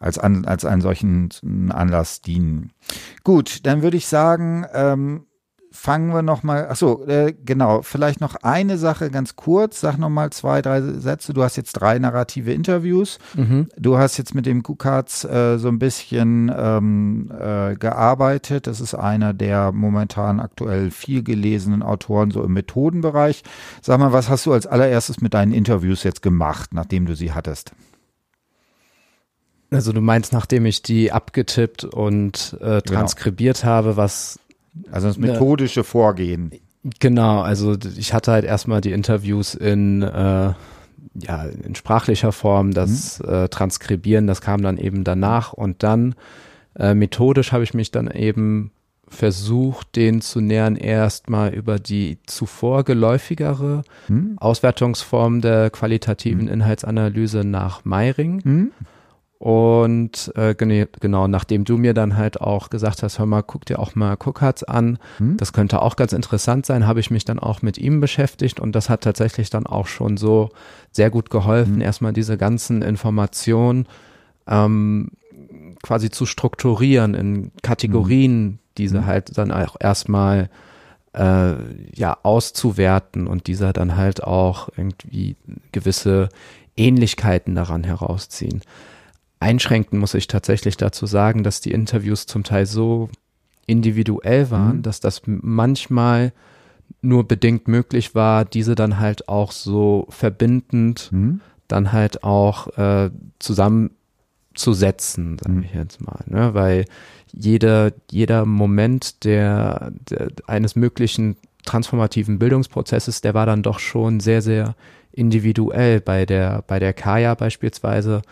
[0.00, 1.30] als, an, als einen solchen
[1.70, 2.72] Anlass dienen.
[3.24, 5.26] Gut, dann würde ich sagen, ähm,
[5.70, 9.98] fangen wir noch mal, ach so, äh, genau, vielleicht noch eine Sache ganz kurz, sag
[9.98, 11.34] noch mal zwei, drei Sätze.
[11.34, 13.18] Du hast jetzt drei narrative Interviews.
[13.34, 13.68] Mhm.
[13.76, 18.66] Du hast jetzt mit dem Kukatz äh, so ein bisschen ähm, äh, gearbeitet.
[18.66, 23.42] Das ist einer der momentan aktuell viel gelesenen Autoren so im Methodenbereich.
[23.82, 27.32] Sag mal, was hast du als allererstes mit deinen Interviews jetzt gemacht, nachdem du sie
[27.32, 27.72] hattest?
[29.70, 32.80] Also du meinst, nachdem ich die abgetippt und äh, genau.
[32.80, 33.72] transkribiert genau.
[33.72, 34.38] habe, was
[34.90, 36.52] also das methodische Vorgehen.
[37.00, 40.52] Genau, also ich hatte halt erstmal die Interviews in äh,
[41.20, 43.28] ja in sprachlicher Form, das mhm.
[43.28, 46.14] äh, Transkribieren, das kam dann eben danach und dann
[46.76, 48.70] äh, methodisch habe ich mich dann eben
[49.08, 54.36] versucht, den zu nähern, erstmal über die zuvor geläufigere mhm.
[54.38, 56.52] Auswertungsform der qualitativen mhm.
[56.52, 58.70] Inhaltsanalyse nach Meiring.
[59.38, 63.78] Und äh, genau, nachdem du mir dann halt auch gesagt hast, hör mal, guck dir
[63.78, 65.36] auch mal Cookharts an, hm?
[65.36, 68.72] das könnte auch ganz interessant sein, habe ich mich dann auch mit ihm beschäftigt und
[68.72, 70.50] das hat tatsächlich dann auch schon so
[70.90, 71.80] sehr gut geholfen, hm.
[71.82, 73.86] erstmal diese ganzen Informationen
[74.48, 75.12] ähm,
[75.84, 78.58] quasi zu strukturieren in Kategorien, hm.
[78.76, 79.06] diese hm.
[79.06, 80.50] halt dann auch erstmal
[81.12, 81.54] äh,
[81.94, 85.36] ja auszuwerten und dieser dann halt auch irgendwie
[85.70, 86.28] gewisse
[86.76, 88.62] Ähnlichkeiten daran herausziehen.
[89.40, 93.08] Einschränken muss ich tatsächlich dazu sagen, dass die Interviews zum Teil so
[93.66, 94.82] individuell waren, mhm.
[94.82, 96.32] dass das manchmal
[97.02, 101.40] nur bedingt möglich war, diese dann halt auch so verbindend mhm.
[101.68, 105.62] dann halt auch äh, zusammenzusetzen, sage mhm.
[105.62, 106.54] ich jetzt mal, ne?
[106.54, 106.86] weil
[107.32, 114.40] jeder, jeder Moment der, der, eines möglichen transformativen Bildungsprozesses, der war dann doch schon sehr,
[114.40, 114.74] sehr
[115.12, 116.00] individuell.
[116.00, 118.22] Bei der, bei der Kaya beispielsweise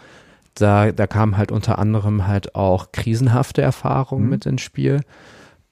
[0.57, 4.31] da, da kamen halt unter anderem halt auch krisenhafte Erfahrungen mhm.
[4.31, 5.01] mit ins Spiel.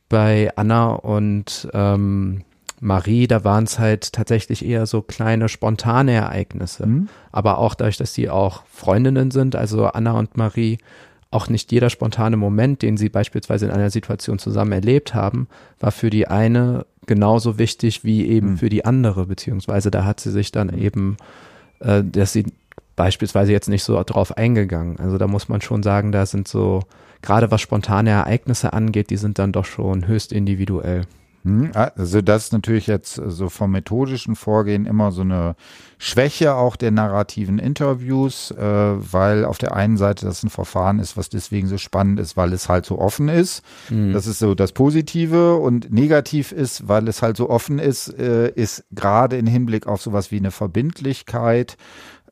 [0.09, 2.43] Bei Anna und ähm,
[2.81, 6.87] Marie, da waren es halt tatsächlich eher so kleine spontane Ereignisse.
[6.87, 7.09] Mhm.
[7.33, 10.79] Aber auch dadurch, dass sie auch Freundinnen sind, also Anna und Marie,
[11.31, 15.49] auch nicht jeder spontane Moment, den sie beispielsweise in einer Situation zusammen erlebt haben,
[15.81, 18.59] war für die eine genauso wichtig wie eben mhm.
[18.59, 21.17] für die andere, beziehungsweise da hat sie sich dann eben,
[21.81, 22.45] äh, dass sie
[22.97, 24.99] beispielsweise jetzt nicht so drauf eingegangen.
[24.99, 26.83] Also da muss man schon sagen, da sind so,
[27.23, 31.03] gerade was spontane Ereignisse angeht, die sind dann doch schon höchst individuell.
[31.45, 35.57] Hm, also das ist natürlich jetzt so vom methodischen Vorgehen immer so eine
[35.99, 41.19] Schwäche auch der narrativen Interviews, äh, weil auf der einen Seite das ein Verfahren ist,
[41.19, 43.63] was deswegen so spannend ist, weil es halt so offen ist.
[43.91, 44.15] Mhm.
[44.15, 48.51] Das ist so das Positive und negativ ist, weil es halt so offen ist, äh,
[48.51, 51.77] ist gerade im Hinblick auf sowas wie eine Verbindlichkeit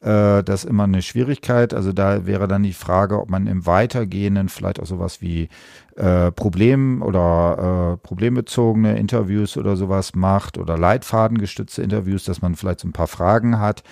[0.03, 1.75] äh, das ist immer eine Schwierigkeit.
[1.75, 5.49] Also da wäre dann die Frage, ob man im Weitergehenden vielleicht auch sowas wie
[5.97, 12.81] äh, Problem- oder äh, problembezogene Interviews oder sowas macht oder leitfadengestützte Interviews, dass man vielleicht
[12.81, 13.83] so ein paar Fragen hat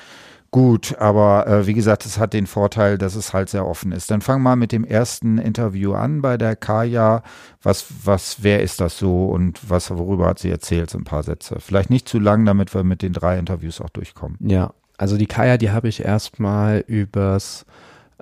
[0.53, 4.11] Gut, aber äh, wie gesagt, es hat den Vorteil, dass es halt sehr offen ist.
[4.11, 7.23] Dann fang mal mit dem ersten Interview an bei der Kaya.
[7.63, 10.91] Was, was, wer ist das so und was, worüber hat sie erzählt?
[10.91, 11.59] So ein paar Sätze.
[11.61, 14.39] Vielleicht nicht zu lang, damit wir mit den drei Interviews auch durchkommen.
[14.41, 17.65] Ja, also die Kaya, die habe ich erstmal übers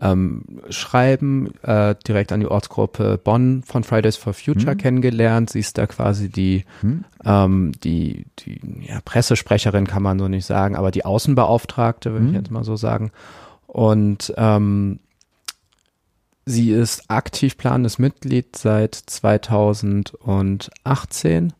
[0.00, 4.78] ähm, Schreiben äh, direkt an die Ortsgruppe Bonn von Fridays for Future hm.
[4.78, 5.50] kennengelernt.
[5.50, 7.04] Sie ist da quasi die, hm.
[7.24, 12.30] ähm, die, die ja, Pressesprecherin, kann man so nicht sagen, aber die Außenbeauftragte, würde hm.
[12.30, 13.10] ich jetzt mal so sagen.
[13.66, 15.00] Und ähm,
[16.46, 21.52] sie ist aktiv planendes Mitglied seit 2018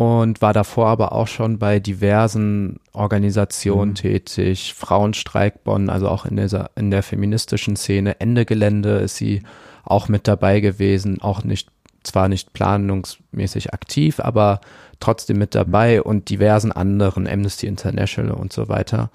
[0.00, 3.96] und war davor aber auch schon bei diversen Organisationen mhm.
[3.96, 8.18] tätig, Frauenstreik Bonn, also auch in der, in der feministischen Szene.
[8.18, 9.42] Ende Gelände ist sie
[9.84, 11.68] auch mit dabei gewesen, auch nicht,
[12.02, 14.62] zwar nicht planungsmäßig aktiv, aber
[15.00, 16.02] trotzdem mit dabei mhm.
[16.04, 19.10] und diversen anderen, Amnesty International und so weiter.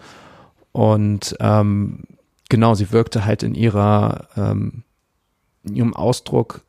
[0.72, 2.04] Und ähm,
[2.48, 4.84] genau, sie wirkte halt in ihrer ähm,
[5.64, 6.65] in ihrem Ausdruck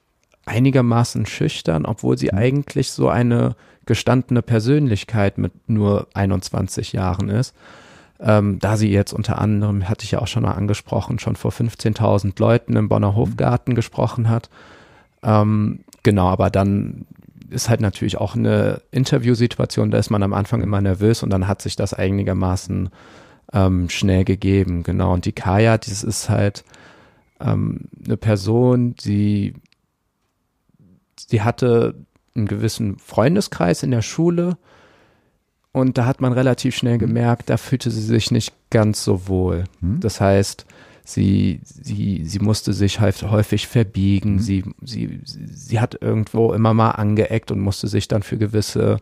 [0.47, 2.39] einigermaßen schüchtern, obwohl sie mhm.
[2.39, 7.55] eigentlich so eine gestandene Persönlichkeit mit nur 21 Jahren ist.
[8.19, 11.51] Ähm, da sie jetzt unter anderem, hatte ich ja auch schon mal angesprochen, schon vor
[11.51, 13.17] 15.000 Leuten im Bonner mhm.
[13.17, 14.49] Hofgarten gesprochen hat.
[15.23, 17.05] Ähm, genau, aber dann
[17.51, 21.47] ist halt natürlich auch eine Interviewsituation, da ist man am Anfang immer nervös und dann
[21.47, 22.89] hat sich das einigermaßen
[23.53, 24.83] ähm, schnell gegeben.
[24.83, 26.65] Genau, und die Kaya, das ist halt
[27.41, 29.55] ähm, eine Person, die,
[31.27, 31.95] sie hatte
[32.35, 34.57] einen gewissen Freundeskreis in der Schule
[35.73, 39.65] und da hat man relativ schnell gemerkt, da fühlte sie sich nicht ganz so wohl.
[39.81, 40.01] Mhm.
[40.01, 40.67] Das heißt,
[41.05, 44.39] sie, sie, sie musste sich halt häufig verbiegen, mhm.
[44.39, 48.99] sie, sie, sie hat irgendwo immer mal angeeckt und musste sich dann für gewisse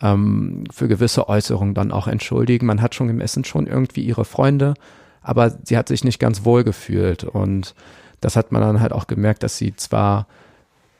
[0.00, 2.66] ähm, für gewisse Äußerungen dann auch entschuldigen.
[2.66, 4.74] Man hat schon gemessen, schon irgendwie ihre Freunde,
[5.22, 7.74] aber sie hat sich nicht ganz wohl gefühlt und
[8.20, 10.26] das hat man dann halt auch gemerkt, dass sie zwar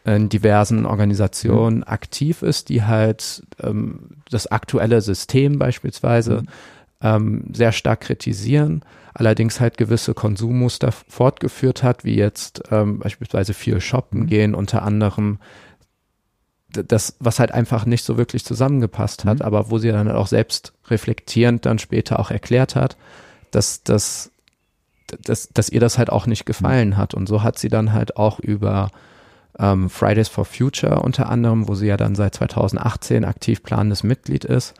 [0.04, 1.84] in diversen Organisationen mhm.
[1.84, 6.48] aktiv ist, die halt ähm, das aktuelle System beispielsweise mhm.
[7.02, 8.82] ähm, sehr stark kritisieren,
[9.14, 14.26] allerdings halt gewisse Konsummuster fortgeführt hat, wie jetzt ähm, beispielsweise viel shoppen mhm.
[14.26, 15.38] gehen, unter anderem
[16.70, 19.44] das, was halt einfach nicht so wirklich zusammengepasst hat, mhm.
[19.44, 22.96] aber wo sie dann auch selbst reflektierend dann später auch erklärt hat,
[23.50, 24.30] dass, dass,
[25.22, 27.14] dass, dass ihr das halt auch nicht gefallen hat.
[27.14, 28.90] Und so hat sie dann halt auch über
[29.58, 34.44] ähm, Fridays for Future unter anderem, wo sie ja dann seit 2018 aktiv planendes Mitglied
[34.44, 34.74] ist.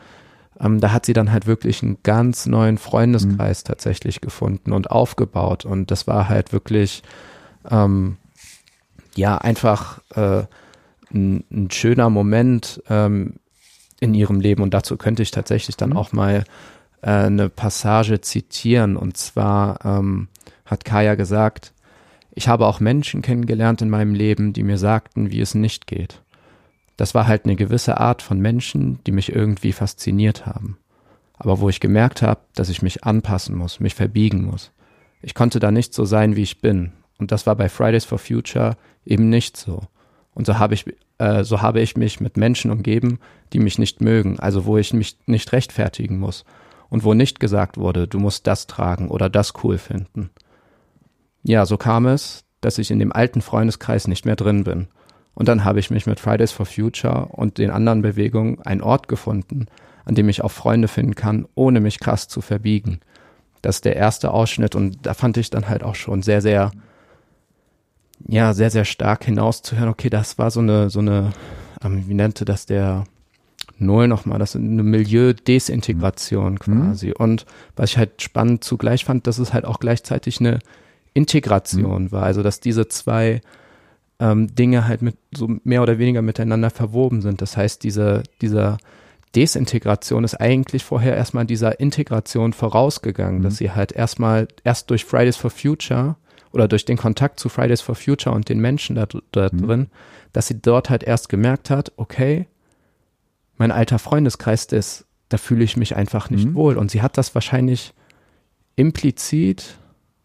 [0.60, 3.68] Ähm, da hat sie dann halt wirklich einen ganz neuen Freundeskreis mhm.
[3.68, 5.64] tatsächlich gefunden und aufgebaut.
[5.64, 7.02] Und das war halt wirklich,
[7.70, 8.16] ähm,
[9.14, 10.44] ja, einfach äh,
[11.12, 13.34] ein, ein, schöner Moment ähm,
[14.00, 14.62] in ihrem Leben.
[14.62, 15.96] Und dazu könnte ich tatsächlich dann mhm.
[15.96, 16.44] auch mal
[17.02, 18.96] äh, eine Passage zitieren.
[18.96, 20.28] Und zwar ähm,
[20.64, 21.72] hat Kaya gesagt,
[22.38, 26.22] ich habe auch Menschen kennengelernt in meinem Leben, die mir sagten, wie es nicht geht.
[26.96, 30.78] Das war halt eine gewisse Art von Menschen, die mich irgendwie fasziniert haben.
[31.36, 34.70] Aber wo ich gemerkt habe, dass ich mich anpassen muss, mich verbiegen muss.
[35.20, 36.92] Ich konnte da nicht so sein, wie ich bin.
[37.18, 39.82] Und das war bei Fridays for Future eben nicht so.
[40.32, 40.84] Und so habe ich,
[41.18, 43.18] äh, so habe ich mich mit Menschen umgeben,
[43.52, 46.44] die mich nicht mögen, also wo ich mich nicht rechtfertigen muss
[46.88, 50.30] und wo nicht gesagt wurde, du musst das tragen oder das cool finden.
[51.48, 54.88] Ja, so kam es, dass ich in dem alten Freundeskreis nicht mehr drin bin.
[55.34, 59.08] Und dann habe ich mich mit Fridays for Future und den anderen Bewegungen einen Ort
[59.08, 59.64] gefunden,
[60.04, 63.00] an dem ich auch Freunde finden kann, ohne mich krass zu verbiegen.
[63.62, 66.70] Das ist der erste Ausschnitt und da fand ich dann halt auch schon sehr, sehr,
[68.26, 69.88] ja, sehr, sehr stark hinauszuhören.
[69.88, 71.32] Okay, das war so eine, so eine,
[71.82, 73.04] ähm, wie nannte das der
[73.78, 76.58] Null nochmal, das ist eine Milieu-Desintegration mhm.
[76.58, 77.06] quasi.
[77.06, 77.14] Mhm.
[77.16, 80.58] Und was ich halt spannend zugleich fand, dass es halt auch gleichzeitig eine
[81.18, 82.12] Integration mhm.
[82.12, 82.22] war.
[82.22, 83.40] Also dass diese zwei
[84.20, 87.42] ähm, Dinge halt mit so mehr oder weniger miteinander verwoben sind.
[87.42, 88.78] Das heißt, diese, dieser
[89.34, 93.42] Desintegration ist eigentlich vorher erstmal dieser Integration vorausgegangen, mhm.
[93.42, 96.16] dass sie halt erstmal erst durch Fridays for Future
[96.52, 99.66] oder durch den Kontakt zu Fridays for Future und den Menschen da, da mhm.
[99.66, 99.86] drin,
[100.32, 102.46] dass sie dort halt erst gemerkt hat, okay,
[103.56, 106.54] mein alter Freundeskreis, das, da fühle ich mich einfach nicht mhm.
[106.54, 106.78] wohl.
[106.78, 107.92] Und sie hat das wahrscheinlich
[108.76, 109.78] implizit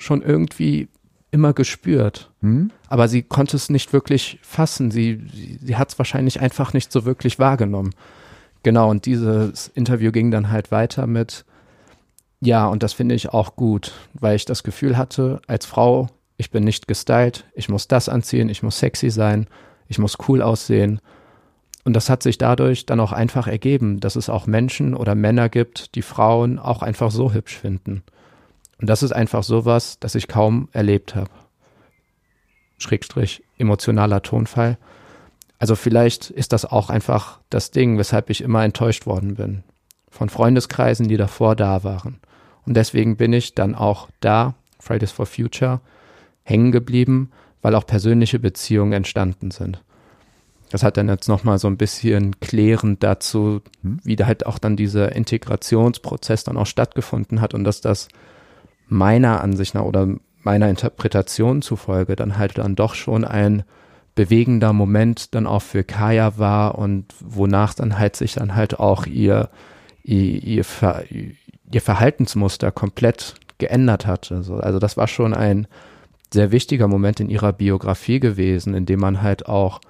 [0.04, 0.90] schon irgendwie
[1.32, 2.32] immer gespürt.
[2.42, 2.72] Hm?
[2.88, 4.92] Aber sie konnte es nicht wirklich fassen.
[4.92, 7.96] Sie, sie, sie hat es wahrscheinlich einfach nicht so wirklich wahrgenommen.
[8.62, 11.44] Genau, und dieses Interview ging dann halt weiter mit,
[12.40, 16.52] ja, und das finde ich auch gut, weil ich das Gefühl hatte, als Frau, ich
[16.52, 19.48] bin nicht gestylt, ich muss das anziehen, ich muss sexy sein,
[19.88, 21.02] ich muss cool aussehen.
[21.84, 25.50] Und das hat sich dadurch dann auch einfach ergeben, dass es auch Menschen oder Männer
[25.50, 28.04] gibt, die Frauen auch einfach so hübsch finden.
[28.80, 31.30] Und das ist einfach sowas, das ich kaum erlebt habe.
[32.78, 34.78] Schrägstrich emotionaler Tonfall.
[35.60, 39.64] Also vielleicht ist das auch einfach das Ding, weshalb ich immer enttäuscht worden bin.
[40.10, 42.20] Von Freundeskreisen, die davor da waren.
[42.66, 45.80] Und deswegen bin ich dann auch da, Fridays for Future,
[46.44, 49.82] hängen geblieben, weil auch persönliche Beziehungen entstanden sind.
[50.70, 54.00] Das hat dann jetzt nochmal so ein bisschen klärend dazu, hm?
[54.04, 58.08] wie da halt auch dann dieser Integrationsprozess dann auch stattgefunden hat und dass das
[58.94, 60.08] meiner Ansicht nach oder
[60.44, 63.64] meiner Interpretation zufolge dann halt dann doch schon ein
[64.16, 69.06] bewegender Moment dann auch für Kaya war und wonach dann halt sich dann halt auch
[69.06, 69.50] ihr,
[70.04, 74.32] ihr, ihr, Ver, ihr Verhaltensmuster komplett geändert hat.
[74.32, 75.68] Also, also das war schon ein
[76.32, 79.82] sehr wichtiger Moment in ihrer Biografie gewesen, in dem man halt auch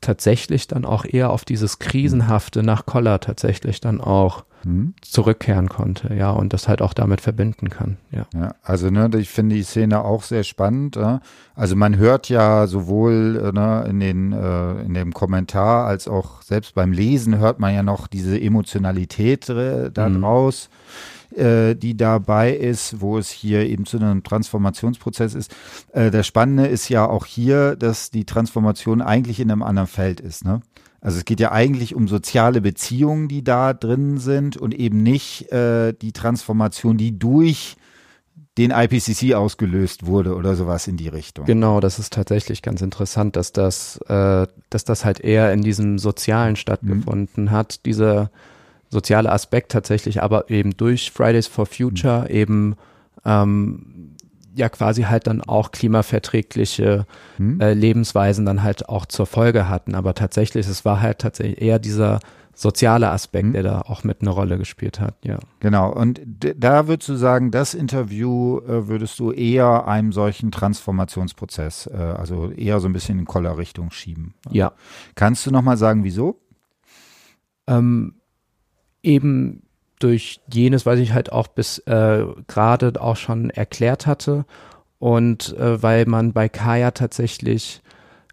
[0.00, 4.94] tatsächlich dann auch eher auf dieses Krisenhafte nach Koller tatsächlich dann auch mhm.
[5.02, 8.26] zurückkehren konnte, ja, und das halt auch damit verbinden kann, ja.
[8.34, 10.96] ja also, ne, ich finde die Szene auch sehr spannend.
[10.96, 11.18] Äh?
[11.54, 16.42] Also man hört ja sowohl äh, ne, in, den, äh, in dem Kommentar als auch
[16.42, 20.20] selbst beim Lesen hört man ja noch diese Emotionalität äh, da mhm.
[20.20, 20.70] draus
[21.36, 25.54] äh, die dabei ist, wo es hier eben zu einem Transformationsprozess ist.
[25.92, 30.20] Äh, das Spannende ist ja auch hier, dass die Transformation eigentlich in einem anderen Feld
[30.20, 30.44] ist.
[30.44, 30.60] Ne?
[31.00, 35.50] Also es geht ja eigentlich um soziale Beziehungen, die da drin sind und eben nicht
[35.50, 37.76] äh, die Transformation, die durch
[38.58, 41.46] den IPCC ausgelöst wurde oder sowas in die Richtung.
[41.46, 45.98] Genau, das ist tatsächlich ganz interessant, dass das, äh, dass das halt eher in diesem
[45.98, 47.50] Sozialen stattgefunden mhm.
[47.50, 48.30] hat, dieser
[48.90, 52.34] soziale Aspekt tatsächlich, aber eben durch Fridays for Future mhm.
[52.34, 52.76] eben
[53.24, 53.99] ähm,
[54.60, 57.06] ja quasi halt dann auch klimaverträgliche
[57.36, 57.60] hm.
[57.60, 59.94] äh, Lebensweisen dann halt auch zur Folge hatten.
[59.94, 62.20] Aber tatsächlich, es war halt tatsächlich eher dieser
[62.54, 63.52] soziale Aspekt, hm.
[63.54, 65.38] der da auch mit eine Rolle gespielt hat, ja.
[65.60, 65.92] Genau.
[65.92, 71.96] Und da würdest du sagen, das Interview äh, würdest du eher einem solchen Transformationsprozess, äh,
[71.96, 74.34] also eher so ein bisschen in Kollerrichtung schieben.
[74.50, 74.72] Ja.
[75.14, 76.40] Kannst du nochmal sagen, wieso?
[77.66, 78.16] Ähm,
[79.02, 79.62] eben
[80.00, 84.44] durch jenes, was ich halt auch bis äh, gerade auch schon erklärt hatte.
[84.98, 87.80] Und äh, weil man bei Kaya tatsächlich,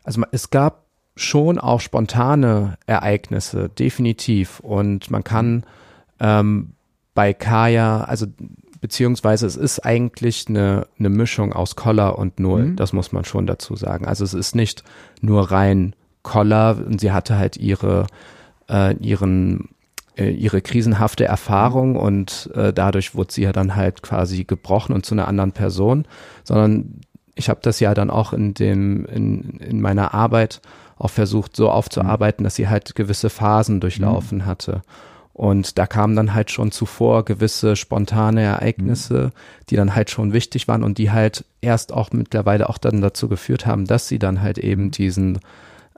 [0.04, 4.60] also es gab schon auch spontane Ereignisse, definitiv.
[4.62, 5.64] Und man kann
[6.20, 6.74] ähm,
[7.14, 8.28] bei Kaya, also
[8.80, 12.76] beziehungsweise es ist eigentlich eine, eine Mischung aus Collar und Null, mhm.
[12.76, 14.06] das muss man schon dazu sagen.
[14.06, 14.84] Also es ist nicht
[15.22, 18.08] nur rein Collar und sie hatte halt ihre,
[18.70, 19.70] äh, ihren
[20.26, 25.16] ihre krisenhafte Erfahrung und äh, dadurch wurde sie ja dann halt quasi gebrochen und zu
[25.16, 26.06] einer anderen Person,
[26.44, 27.02] sondern
[27.36, 30.62] ich habe das ja dann auch in dem in, in meiner Arbeit
[30.98, 34.46] auch versucht so aufzuarbeiten, dass sie halt gewisse Phasen durchlaufen mhm.
[34.46, 34.82] hatte.
[35.34, 39.32] Und da kamen dann halt schon zuvor gewisse spontane Ereignisse, mhm.
[39.70, 43.28] die dann halt schon wichtig waren und die halt erst auch mittlerweile auch dann dazu
[43.30, 45.38] geführt haben, dass sie dann halt eben diesen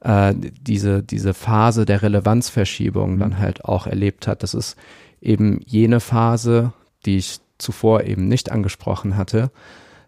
[0.01, 3.19] äh, diese, diese Phase der Relevanzverschiebung mhm.
[3.19, 4.43] dann halt auch erlebt hat.
[4.43, 4.77] Das ist
[5.21, 6.73] eben jene Phase,
[7.05, 9.51] die ich zuvor eben nicht angesprochen hatte,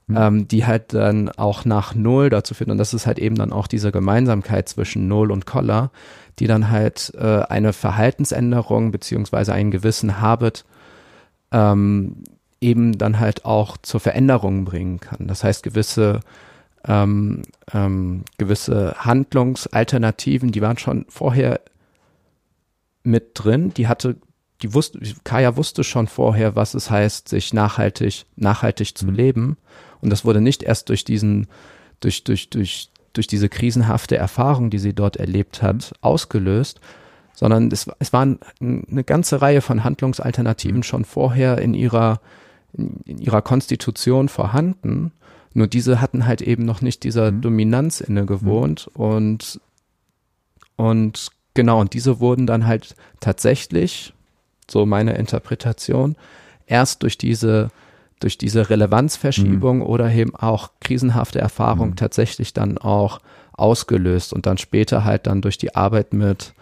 [0.07, 0.17] mhm.
[0.17, 2.69] ähm, die halt dann auch nach Null dazu führt.
[2.69, 5.91] Und das ist halt eben dann auch diese Gemeinsamkeit zwischen Null und Collar,
[6.39, 10.65] die dann halt äh, eine Verhaltensänderung beziehungsweise einen gewissen Habit
[11.51, 12.23] ähm,
[12.61, 15.27] eben dann halt auch zur Veränderung bringen kann.
[15.27, 16.21] Das heißt, gewisse
[16.88, 21.61] ähm, ähm, gewisse Handlungsalternativen, die waren schon vorher
[23.03, 23.73] mit drin.
[23.75, 24.17] Die hatte,
[24.61, 29.13] die wusste, Kaya wusste schon vorher, was es heißt, sich nachhaltig, nachhaltig zu mhm.
[29.13, 29.57] leben.
[30.01, 31.47] Und das wurde nicht erst durch diesen,
[31.99, 35.97] durch, durch, durch, durch diese krisenhafte Erfahrung, die sie dort erlebt hat, mhm.
[36.01, 36.82] ausgelöst,
[37.34, 40.84] sondern es, es waren eine ganze Reihe von Handlungsalternativen mhm.
[40.84, 42.21] schon vorher in ihrer,
[42.73, 45.11] in, in ihrer Konstitution vorhanden
[45.54, 47.41] nur diese hatten halt eben noch nicht dieser mhm.
[47.41, 49.02] Dominanz inne gewohnt mhm.
[49.02, 49.62] und,
[50.76, 54.14] und genau, und diese wurden dann halt tatsächlich,
[54.70, 56.16] so meine Interpretation,
[56.66, 57.70] erst durch diese,
[58.20, 59.86] durch diese Relevanzverschiebung mhm.
[59.86, 61.95] oder eben auch krisenhafte Erfahrung mhm.
[61.97, 63.20] tatsächlich dann auch
[63.54, 66.54] ausgelöst und dann später halt dann durch die Arbeit mit,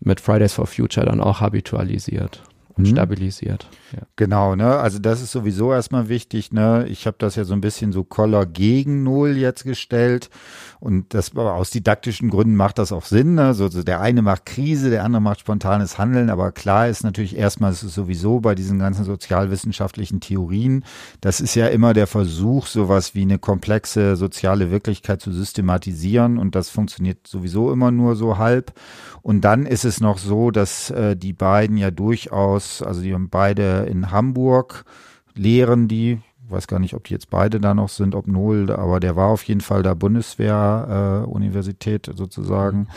[0.00, 2.42] mit Fridays for Future dann auch habitualisiert
[2.76, 2.90] und mhm.
[2.90, 3.68] stabilisiert.
[3.92, 4.02] Ja.
[4.16, 4.78] Genau, ne?
[4.78, 6.86] Also das ist sowieso erstmal wichtig, ne?
[6.88, 10.30] Ich habe das ja so ein bisschen so Collar gegen Null jetzt gestellt
[10.80, 13.54] und das aus didaktischen Gründen macht das auch Sinn, ne?
[13.54, 17.36] So, so der eine macht Krise, der andere macht spontanes Handeln, aber klar ist natürlich
[17.36, 20.84] erstmal, es ist sowieso bei diesen ganzen sozialwissenschaftlichen Theorien,
[21.20, 26.54] das ist ja immer der Versuch, sowas wie eine komplexe soziale Wirklichkeit zu systematisieren und
[26.54, 28.72] das funktioniert sowieso immer nur so halb.
[29.22, 33.28] Und dann ist es noch so, dass äh, die beiden ja durchaus, also die haben
[33.28, 34.84] beide in Hamburg
[35.34, 39.00] lehren die, weiß gar nicht, ob die jetzt beide da noch sind, ob Noel, aber
[39.00, 42.80] der war auf jeden Fall da Bundeswehr-Universität äh, sozusagen.
[42.80, 42.88] Mhm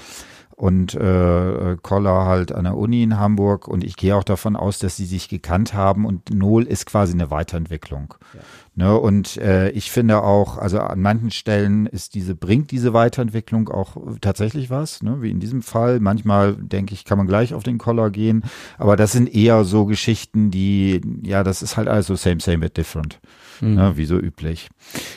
[0.55, 4.79] und äh, Koller halt an der Uni in Hamburg und ich gehe auch davon aus,
[4.79, 8.15] dass sie sich gekannt haben und Null ist quasi eine Weiterentwicklung.
[8.33, 8.39] Ja.
[8.77, 13.69] Ne, und äh, ich finde auch, also an manchen Stellen ist diese, bringt diese Weiterentwicklung
[13.69, 16.01] auch tatsächlich was, ne, wie in diesem Fall.
[16.01, 18.43] Manchmal denke ich, kann man gleich auf den Koller gehen,
[18.77, 22.75] aber das sind eher so Geschichten, die, ja, das ist halt also same, same, but
[22.75, 23.21] different.
[23.61, 23.75] Mhm.
[23.75, 24.67] Ne, wie so üblich.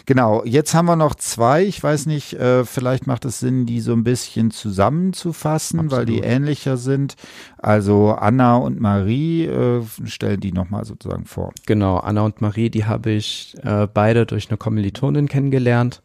[0.07, 1.65] Genau, jetzt haben wir noch zwei.
[1.65, 5.99] Ich weiß nicht, äh, vielleicht macht es Sinn, die so ein bisschen zusammenzufassen, Absolut.
[5.99, 7.17] weil die ähnlicher sind.
[7.59, 11.53] Also Anna und Marie, äh, stellen die nochmal sozusagen vor.
[11.67, 16.03] Genau, Anna und Marie, die habe ich äh, beide durch eine Kommilitonin kennengelernt.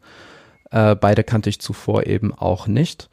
[0.70, 3.08] Äh, beide kannte ich zuvor eben auch nicht.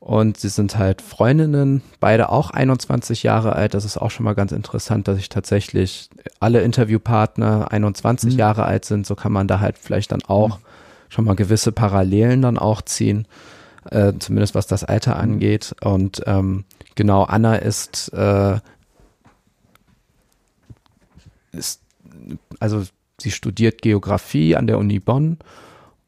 [0.00, 3.74] Und sie sind halt Freundinnen, beide auch 21 Jahre alt.
[3.74, 6.08] Das ist auch schon mal ganz interessant, dass ich tatsächlich
[6.40, 8.38] alle Interviewpartner 21 mhm.
[8.38, 9.06] Jahre alt sind.
[9.06, 10.64] So kann man da halt vielleicht dann auch mhm.
[11.10, 13.28] schon mal gewisse Parallelen dann auch ziehen,
[13.90, 15.20] äh, zumindest was das Alter mhm.
[15.20, 15.74] angeht.
[15.82, 16.64] Und ähm,
[16.94, 18.58] genau, Anna ist, äh,
[21.52, 21.82] ist,
[22.58, 22.84] also
[23.20, 25.38] sie studiert Geografie an der Uni Bonn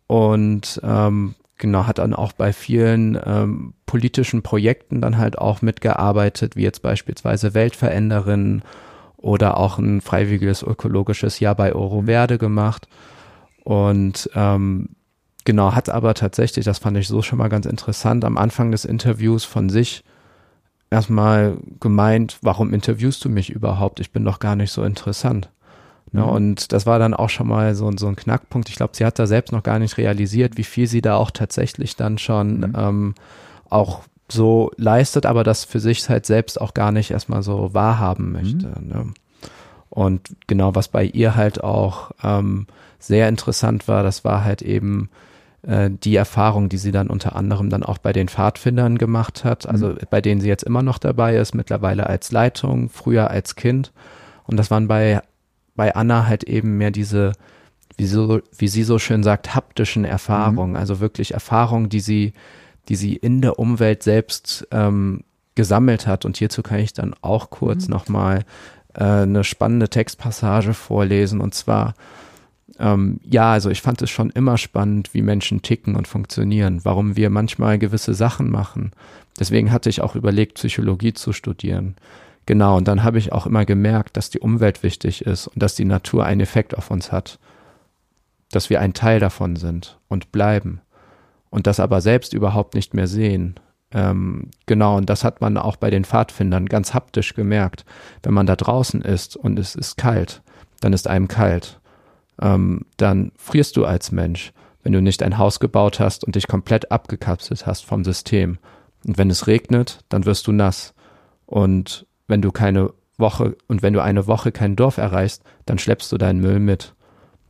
[0.07, 6.57] und ähm, genau, hat dann auch bei vielen ähm, politischen Projekten dann halt auch mitgearbeitet,
[6.57, 8.63] wie jetzt beispielsweise Weltveränderin
[9.17, 12.89] oder auch ein freiwilliges ökologisches Jahr bei Oro Verde gemacht.
[13.63, 14.91] Und ähm,
[15.45, 18.85] genau, hat aber tatsächlich, das fand ich so schon mal ganz interessant, am Anfang des
[18.85, 20.03] Interviews von sich
[20.91, 24.01] erstmal gemeint, warum interviewst du mich überhaupt?
[24.01, 25.51] Ich bin doch gar nicht so interessant.
[26.13, 26.29] Ne, mhm.
[26.29, 28.69] Und das war dann auch schon mal so, so ein Knackpunkt.
[28.69, 31.31] Ich glaube, sie hat da selbst noch gar nicht realisiert, wie viel sie da auch
[31.31, 32.73] tatsächlich dann schon mhm.
[32.77, 33.15] ähm,
[33.69, 38.27] auch so leistet, aber das für sich halt selbst auch gar nicht erstmal so wahrhaben
[38.27, 38.33] mhm.
[38.33, 38.67] möchte.
[38.81, 38.89] Mhm.
[38.89, 39.15] Ne?
[39.89, 42.67] Und genau, was bei ihr halt auch ähm,
[42.99, 45.11] sehr interessant war, das war halt eben
[45.63, 49.67] äh, die Erfahrung, die sie dann unter anderem dann auch bei den Pfadfindern gemacht hat,
[49.67, 49.99] also mhm.
[50.11, 53.93] bei denen sie jetzt immer noch dabei ist, mittlerweile als Leitung, früher als Kind.
[54.45, 55.23] Und das waren bei
[55.75, 57.33] bei Anna halt eben mehr diese,
[57.97, 60.77] wie, so, wie sie so schön sagt, haptischen Erfahrungen, mhm.
[60.77, 62.33] also wirklich Erfahrungen, die sie,
[62.89, 66.25] die sie in der Umwelt selbst ähm, gesammelt hat.
[66.25, 67.95] Und hierzu kann ich dann auch kurz mhm.
[67.95, 68.45] nochmal
[68.95, 71.41] äh, eine spannende Textpassage vorlesen.
[71.41, 71.95] Und zwar,
[72.79, 77.17] ähm, ja, also ich fand es schon immer spannend, wie Menschen ticken und funktionieren, warum
[77.17, 78.93] wir manchmal gewisse Sachen machen.
[79.39, 81.97] Deswegen hatte ich auch überlegt, Psychologie zu studieren.
[82.47, 85.75] Genau, und dann habe ich auch immer gemerkt, dass die Umwelt wichtig ist und dass
[85.75, 87.39] die Natur einen Effekt auf uns hat.
[88.51, 90.81] Dass wir ein Teil davon sind und bleiben.
[91.51, 93.55] Und das aber selbst überhaupt nicht mehr sehen.
[93.93, 97.85] Ähm, genau, und das hat man auch bei den Pfadfindern ganz haptisch gemerkt.
[98.23, 100.43] Wenn man da draußen ist und es ist kalt,
[100.81, 101.81] dann ist einem kalt.
[102.41, 106.49] Ähm, dann frierst du als Mensch, wenn du nicht ein Haus gebaut hast und dich
[106.49, 108.59] komplett abgekapselt hast vom System.
[109.07, 110.95] Und wenn es regnet, dann wirst du nass.
[111.47, 116.11] Und wenn du keine Woche und wenn du eine Woche kein Dorf erreichst, dann schleppst
[116.11, 116.95] du deinen Müll mit.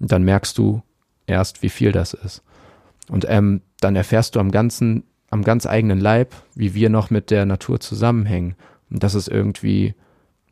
[0.01, 0.83] Und dann merkst du
[1.29, 2.43] erst, wie viel das ist.
[3.09, 7.31] Und ähm, dann erfährst du am ganzen, am ganz eigenen Leib, wie wir noch mit
[7.31, 8.57] der Natur zusammenhängen.
[8.91, 9.95] Und das ist irgendwie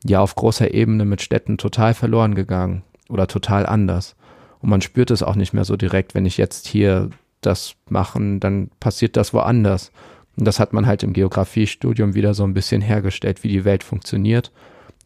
[0.04, 4.14] ja auf großer Ebene mit Städten total verloren gegangen oder total anders.
[4.60, 7.10] Und man spürt es auch nicht mehr so direkt, wenn ich jetzt hier
[7.40, 9.90] das machen, dann passiert das woanders.
[10.36, 13.84] Und das hat man halt im Geografiestudium wieder so ein bisschen hergestellt, wie die Welt
[13.84, 14.52] funktioniert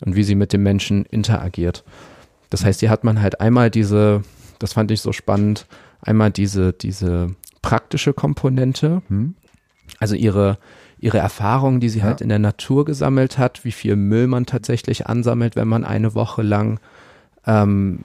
[0.05, 1.85] und wie sie mit dem Menschen interagiert.
[2.51, 4.23] Das heißt, hier hat man halt einmal diese,
[4.59, 5.67] das fand ich so spannend,
[6.01, 9.35] einmal diese, diese praktische Komponente, hm.
[9.99, 10.59] also ihre,
[10.99, 12.05] ihre Erfahrungen, die sie ja.
[12.05, 16.15] halt in der Natur gesammelt hat, wie viel Müll man tatsächlich ansammelt, wenn man eine
[16.15, 16.79] Woche lang
[17.47, 18.01] ähm,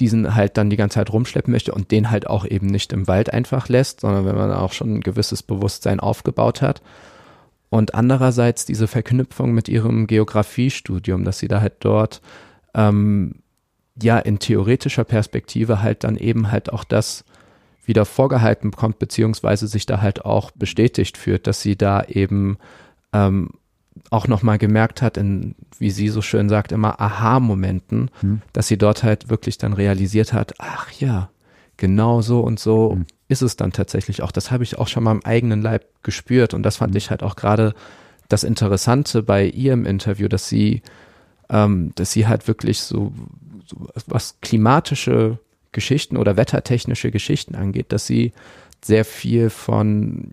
[0.00, 3.06] diesen halt dann die ganze Zeit rumschleppen möchte und den halt auch eben nicht im
[3.06, 6.82] Wald einfach lässt, sondern wenn man auch schon ein gewisses Bewusstsein aufgebaut hat.
[7.70, 12.20] Und andererseits diese Verknüpfung mit ihrem Geografiestudium, dass sie da halt dort
[12.74, 13.36] ähm,
[14.00, 17.24] ja in theoretischer Perspektive halt dann eben halt auch das
[17.84, 22.58] wieder vorgehalten bekommt, beziehungsweise sich da halt auch bestätigt führt, dass sie da eben
[23.12, 23.50] ähm,
[24.10, 28.42] auch nochmal gemerkt hat, in, wie sie so schön sagt, immer Aha-Momenten, hm.
[28.52, 31.30] dass sie dort halt wirklich dann realisiert hat, ach ja,
[31.76, 33.06] genau so und so hm.
[33.28, 34.32] ist es dann tatsächlich auch.
[34.32, 36.98] Das habe ich auch schon mal im eigenen Leib gespürt und das fand hm.
[36.98, 37.74] ich halt auch gerade
[38.28, 40.82] das Interessante bei ihrem Interview, dass sie,
[41.48, 43.12] ähm, dass sie halt wirklich so,
[43.66, 45.38] so was klimatische
[45.72, 48.32] Geschichten oder wettertechnische Geschichten angeht, dass sie
[48.82, 50.32] sehr viel von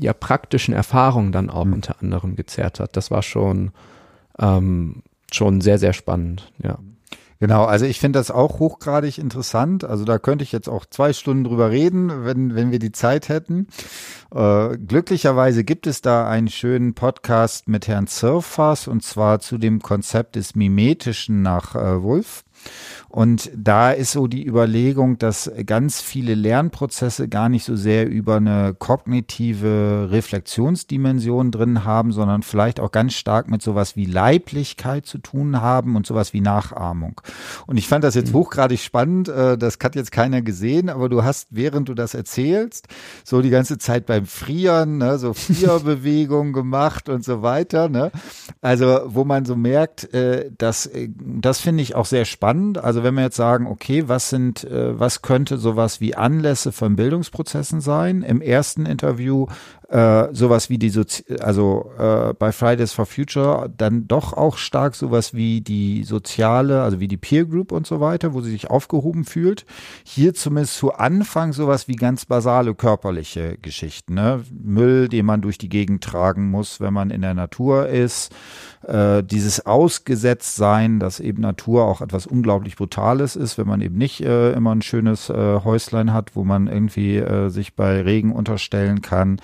[0.00, 1.74] ja praktischen Erfahrungen dann auch mhm.
[1.74, 2.96] unter anderem gezerrt hat.
[2.96, 3.72] Das war schon,
[4.38, 6.78] ähm, schon sehr, sehr spannend, ja.
[7.40, 9.82] Genau, also ich finde das auch hochgradig interessant.
[9.82, 13.30] Also da könnte ich jetzt auch zwei Stunden drüber reden, wenn, wenn wir die Zeit
[13.30, 13.68] hätten.
[14.30, 19.80] Äh, glücklicherweise gibt es da einen schönen Podcast mit Herrn Zirfas und zwar zu dem
[19.80, 22.44] Konzept des Mimetischen nach äh, Wolf.
[23.10, 28.36] Und da ist so die Überlegung, dass ganz viele Lernprozesse gar nicht so sehr über
[28.36, 35.18] eine kognitive Reflexionsdimension drin haben, sondern vielleicht auch ganz stark mit sowas wie Leiblichkeit zu
[35.18, 37.20] tun haben und sowas wie Nachahmung.
[37.66, 38.38] Und ich fand das jetzt mhm.
[38.38, 39.28] hochgradig spannend.
[39.28, 42.86] Äh, das hat jetzt keiner gesehen, aber du hast, während du das erzählst,
[43.24, 47.88] so die ganze Zeit beim Frieren, ne, so Frierbewegungen gemacht und so weiter.
[47.88, 48.12] Ne?
[48.60, 52.78] Also, wo man so merkt, äh, dass, äh, das finde ich auch sehr spannend.
[52.78, 56.70] Also also wenn wir jetzt sagen, okay, was sind, äh, was könnte sowas wie Anlässe
[56.70, 58.22] von Bildungsprozessen sein?
[58.22, 59.46] Im ersten Interview
[59.88, 64.94] äh, sowas wie die, Sozi also äh, bei Fridays for Future dann doch auch stark
[64.94, 68.68] sowas wie die soziale, also wie die Peer Group und so weiter, wo sie sich
[68.68, 69.64] aufgehoben fühlt.
[70.04, 74.14] Hier zumindest zu Anfang sowas wie ganz basale körperliche Geschichten.
[74.14, 74.44] Ne?
[74.52, 78.32] Müll, den man durch die Gegend tragen muss, wenn man in der Natur ist.
[78.90, 84.20] Äh, dieses Ausgesetztsein, dass eben Natur auch etwas unglaublich Brutales ist, wenn man eben nicht
[84.20, 89.00] äh, immer ein schönes äh, Häuslein hat, wo man irgendwie äh, sich bei Regen unterstellen
[89.00, 89.40] kann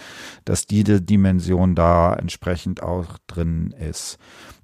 [0.47, 4.19] dass diese Dimension da entsprechend auch drin ist.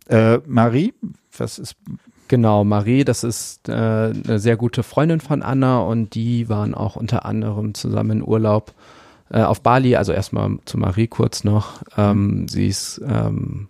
[0.08, 0.94] Äh, Marie,
[1.36, 1.76] was ist
[2.28, 6.96] Genau, Marie, das ist äh, eine sehr gute Freundin von Anna und die waren auch
[6.96, 8.72] unter anderem zusammen in Urlaub
[9.30, 9.96] äh, auf Bali.
[9.96, 11.82] Also erstmal zu Marie kurz noch.
[11.98, 13.68] Ähm, sie ist ähm,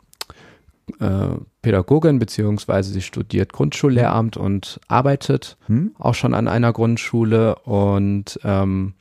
[1.01, 5.93] äh, Pädagogin beziehungsweise sie studiert Grundschullehramt und arbeitet hm?
[5.99, 8.95] auch schon an einer Grundschule und ähm,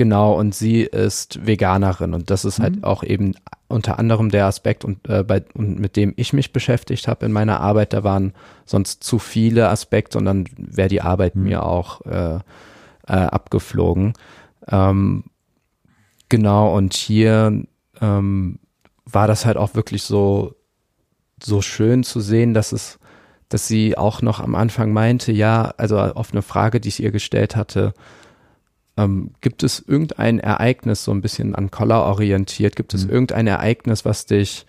[0.00, 2.76] Genau, und sie ist Veganerin und das ist halt mhm.
[2.76, 3.34] halt auch eben
[3.68, 7.32] unter anderem der Aspekt und, äh, bei, und mit dem ich mich beschäftigt habe in
[7.32, 7.92] meiner Arbeit.
[7.92, 8.32] Da waren
[8.64, 11.42] sonst zu viele Aspekte und dann wäre die Arbeit mhm.
[11.42, 14.14] mir auch äh, äh, abgeflogen.
[14.68, 15.24] Ähm,
[16.30, 17.62] genau, und hier
[18.00, 18.58] ähm,
[19.12, 20.54] war das halt auch wirklich so,
[21.42, 22.98] so schön zu sehen, dass es,
[23.48, 27.10] dass sie auch noch am Anfang meinte, ja, also auf eine Frage, die ich ihr
[27.10, 27.94] gestellt hatte,
[28.96, 33.10] ähm, gibt es irgendein Ereignis, so ein bisschen an Collar orientiert, gibt es mhm.
[33.10, 34.66] irgendein Ereignis, was dich,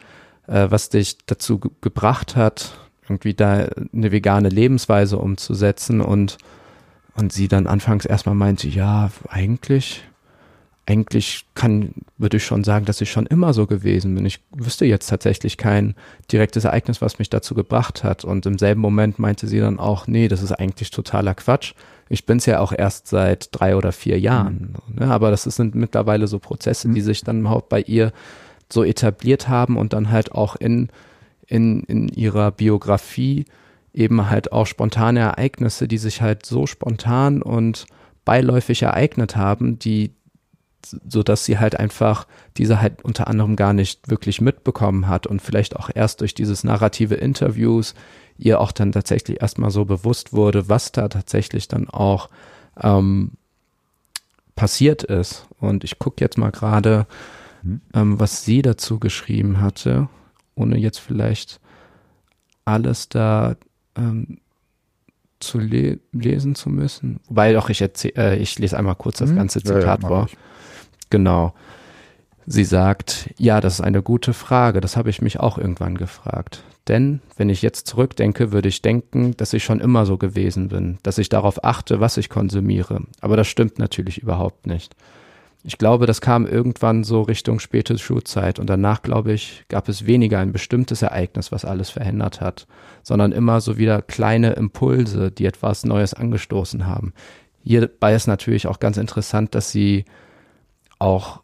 [0.48, 6.38] äh, was dich dazu ge gebracht hat, irgendwie da eine vegane Lebensweise umzusetzen und,
[7.16, 10.04] und sie dann anfangs erstmal meinte, ja, eigentlich,
[10.86, 14.26] eigentlich kann, würde ich schon sagen, dass ich schon immer so gewesen bin.
[14.26, 15.96] Ich wüsste jetzt tatsächlich kein
[16.32, 18.26] direktes Ereignis, was mich dazu gebracht hat.
[18.26, 21.74] Und im selben Moment meinte sie dann auch, nee, das ist eigentlich totaler Quatsch
[22.12, 24.76] ich bin es ja auch erst seit drei oder vier Jahren.
[24.88, 24.96] Mhm.
[25.00, 25.08] Ne?
[25.10, 27.06] Aber das sind mittlerweile so Prozesse, die mhm.
[27.06, 28.12] sich dann überhaupt bei ihr
[28.72, 30.90] so etabliert haben und dann halt auch in,
[31.48, 33.46] in, in ihrer Biografie
[33.94, 37.86] eben halt auch spontane Ereignisse, die sich halt so spontan und
[38.26, 40.12] beiläufig ereignet haben, die
[40.86, 42.28] so dass sie halt einfach
[42.58, 46.64] diese halt unter anderem gar nicht wirklich mitbekommen hat und vielleicht auch erst durch dieses
[46.64, 47.94] narrative Interviews
[48.38, 52.30] ihr auch dann tatsächlich erstmal so bewusst wurde, was da tatsächlich dann auch
[52.82, 53.32] ähm,
[54.56, 55.48] passiert ist.
[55.60, 57.06] Und ich gucke jetzt mal gerade,
[57.62, 57.82] mhm.
[57.94, 60.10] ähm, was sie dazu geschrieben hatte,
[60.56, 61.60] ohne jetzt vielleicht
[62.66, 63.56] alles da
[63.96, 64.40] ähm,
[65.40, 67.20] zu le lesen zu müssen.
[67.28, 69.38] Wobei doch, ich, erzähl, äh, ich lese einmal kurz das mhm.
[69.38, 70.30] ganze Zitat ja, ja, vor.
[71.12, 71.54] Genau.
[72.48, 76.64] Sie sagt, ja, das ist eine gute Frage, das habe ich mich auch irgendwann gefragt.
[76.88, 80.98] Denn wenn ich jetzt zurückdenke, würde ich denken, dass ich schon immer so gewesen bin,
[81.04, 83.04] dass ich darauf achte, was ich konsumiere.
[83.22, 84.96] Aber das stimmt natürlich überhaupt nicht.
[85.64, 90.08] Ich glaube, das kam irgendwann so Richtung späte Schulzeit und danach, glaube ich, gab es
[90.08, 92.66] weniger ein bestimmtes Ereignis, was alles verändert hat,
[93.04, 97.14] sondern immer so wieder kleine Impulse, die etwas Neues angestoßen haben.
[97.64, 100.06] Hierbei ist natürlich auch ganz interessant, dass sie
[101.02, 101.42] auch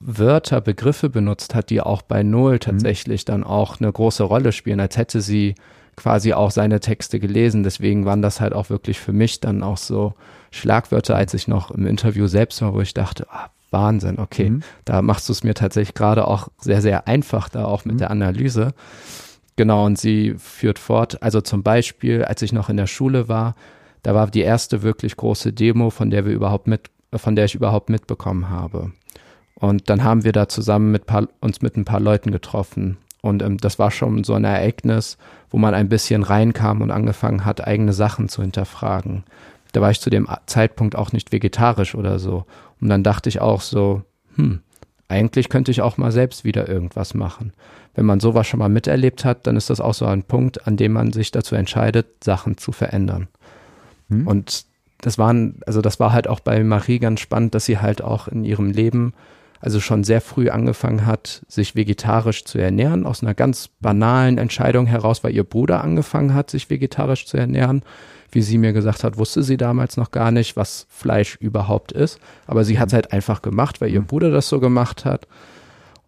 [0.00, 2.60] Wörter, Begriffe benutzt hat, die auch bei Noel mhm.
[2.60, 3.26] tatsächlich mhm.
[3.26, 5.54] dann auch eine große Rolle spielen, als hätte sie
[5.96, 7.62] quasi auch seine Texte gelesen.
[7.62, 10.14] Deswegen waren das halt auch wirklich für mich dann auch so
[10.50, 14.62] Schlagwörter, als ich noch im Interview selbst war, wo ich dachte, ah, Wahnsinn, okay, mhm.
[14.84, 17.98] da machst du es mir tatsächlich gerade auch sehr, sehr einfach, da auch mit mhm.
[17.98, 18.72] der Analyse.
[19.56, 23.54] Genau, und sie führt fort, also zum Beispiel, als ich noch in der Schule war,
[24.02, 27.54] da war die erste wirklich große Demo, von der wir überhaupt mit, von der ich
[27.54, 28.92] überhaupt mitbekommen habe.
[29.54, 32.98] Und dann haben wir da zusammen mit paar, uns mit ein paar Leuten getroffen.
[33.22, 35.16] Und ähm, das war schon so ein Ereignis,
[35.50, 39.24] wo man ein bisschen reinkam und angefangen hat, eigene Sachen zu hinterfragen.
[39.72, 42.44] Da war ich zu dem Zeitpunkt auch nicht vegetarisch oder so.
[42.80, 44.02] Und dann dachte ich auch so,
[44.36, 44.60] hm,
[45.08, 47.52] eigentlich könnte ich auch mal selbst wieder irgendwas machen.
[47.94, 50.76] Wenn man sowas schon mal miterlebt hat, dann ist das auch so ein Punkt, an
[50.76, 53.28] dem man sich dazu entscheidet, Sachen zu verändern.
[54.08, 54.26] Hm.
[54.26, 54.66] Und
[55.04, 58.26] das waren, also das war halt auch bei Marie ganz spannend, dass sie halt auch
[58.26, 59.12] in ihrem Leben
[59.60, 64.86] also schon sehr früh angefangen hat, sich vegetarisch zu ernähren, aus einer ganz banalen Entscheidung
[64.86, 67.82] heraus, weil ihr Bruder angefangen hat, sich vegetarisch zu ernähren.
[68.30, 72.18] Wie sie mir gesagt hat, wusste sie damals noch gar nicht, was Fleisch überhaupt ist.
[72.46, 74.06] Aber sie hat es halt einfach gemacht, weil ihr mhm.
[74.06, 75.28] Bruder das so gemacht hat.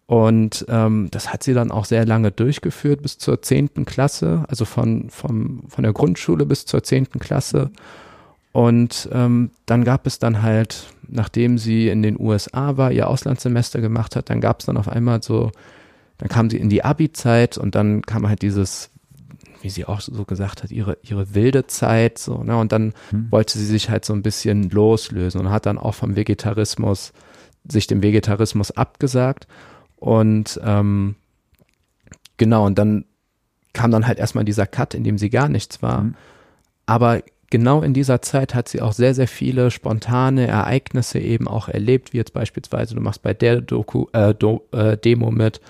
[0.07, 4.65] Und ähm, das hat sie dann auch sehr lange durchgeführt, bis zur zehnten Klasse, also
[4.65, 7.69] von, vom, von der Grundschule bis zur zehnten Klasse.
[8.57, 13.81] Und ähm, dann gab es dann halt, nachdem sie in den USA war, ihr Auslandssemester
[13.81, 15.51] gemacht hat, dann gab es dann auf einmal so,
[16.17, 18.89] dann kam sie in die Abi-Zeit und dann kam halt dieses,
[19.61, 22.57] wie sie auch so gesagt hat, ihre, ihre wilde Zeit, so, ne?
[22.57, 23.27] Und dann hm.
[23.29, 27.13] wollte sie sich halt so ein bisschen loslösen und hat dann auch vom Vegetarismus,
[27.69, 29.45] sich dem Vegetarismus abgesagt.
[29.97, 31.13] Und ähm,
[32.37, 33.05] genau, und dann
[33.73, 35.99] kam dann halt erstmal dieser Cut, in dem sie gar nichts war.
[35.99, 36.15] Hm.
[36.87, 41.69] Aber genau in dieser Zeit hat sie auch sehr, sehr viele spontane Ereignisse eben auch
[41.69, 45.61] erlebt, wie jetzt beispielsweise, du machst bei der Doku, äh, Do, äh, Demo mit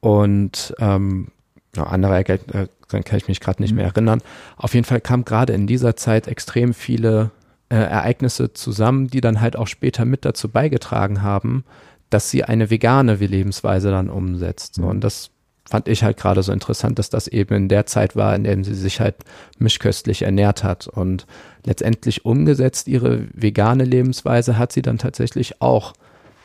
[0.00, 1.28] und ähm,
[1.76, 3.78] andere Ereignisse, äh, kann ich mich gerade nicht mhm.
[3.78, 4.20] mehr erinnern.
[4.56, 7.30] Auf jeden Fall kam gerade in dieser Zeit extrem viele
[7.68, 11.64] äh, Ereignisse zusammen, die dann halt auch später mit dazu beigetragen haben,
[12.10, 14.76] dass sie eine vegane Lebensweise dann umsetzt.
[14.76, 14.88] So, mhm.
[14.88, 15.30] und das
[15.68, 18.62] fand ich halt gerade so interessant, dass das eben in der Zeit war, in der
[18.64, 19.16] sie sich halt
[19.58, 20.88] mischköstlich ernährt hat.
[20.88, 21.26] Und
[21.64, 25.94] letztendlich umgesetzt ihre vegane Lebensweise hat sie dann tatsächlich auch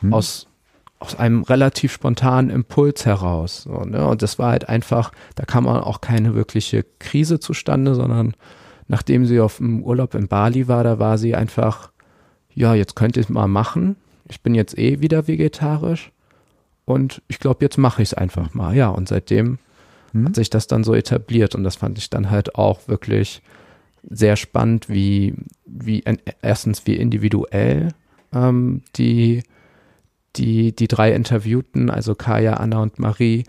[0.00, 0.14] hm.
[0.14, 0.46] aus,
[0.98, 3.64] aus einem relativ spontanen Impuls heraus.
[3.64, 4.06] So, ne?
[4.06, 8.34] Und das war halt einfach, da kam auch keine wirkliche Krise zustande, sondern
[8.88, 11.90] nachdem sie auf dem Urlaub in Bali war, da war sie einfach,
[12.54, 13.96] ja, jetzt könnte ich mal machen.
[14.28, 16.10] Ich bin jetzt eh wieder vegetarisch
[16.90, 18.74] und ich glaube, jetzt mache ich es einfach mal.
[18.74, 19.58] Ja, und seitdem
[20.12, 20.26] hm.
[20.26, 21.54] hat sich das dann so etabliert.
[21.54, 23.42] Und das fand ich dann halt auch wirklich
[24.08, 25.34] sehr spannend, wie,
[25.66, 26.02] wie
[26.42, 27.88] erstens wie individuell
[28.32, 29.42] ähm, die,
[30.36, 33.44] die, die drei Interviewten, also Kaya, Anna und Marie,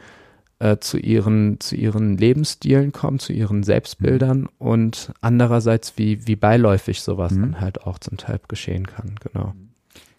[0.59, 4.49] äh, zu, ihren, zu ihren Lebensstilen kommen, zu ihren Selbstbildern mhm.
[4.59, 7.41] und andererseits, wie, wie beiläufig sowas mhm.
[7.41, 9.53] dann halt auch zum Teil geschehen kann, genau.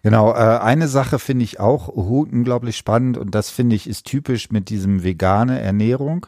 [0.02, 4.50] Genau, äh, eine Sache finde ich auch unglaublich spannend und das finde ich ist typisch
[4.50, 6.26] mit diesem vegane Ernährung.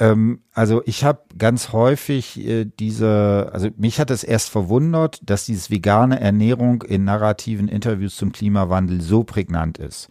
[0.00, 5.44] Ähm, also ich habe ganz häufig äh, diese, also mich hat es erst verwundert, dass
[5.44, 10.08] dieses vegane Ernährung in narrativen Interviews zum Klimawandel so prägnant ist.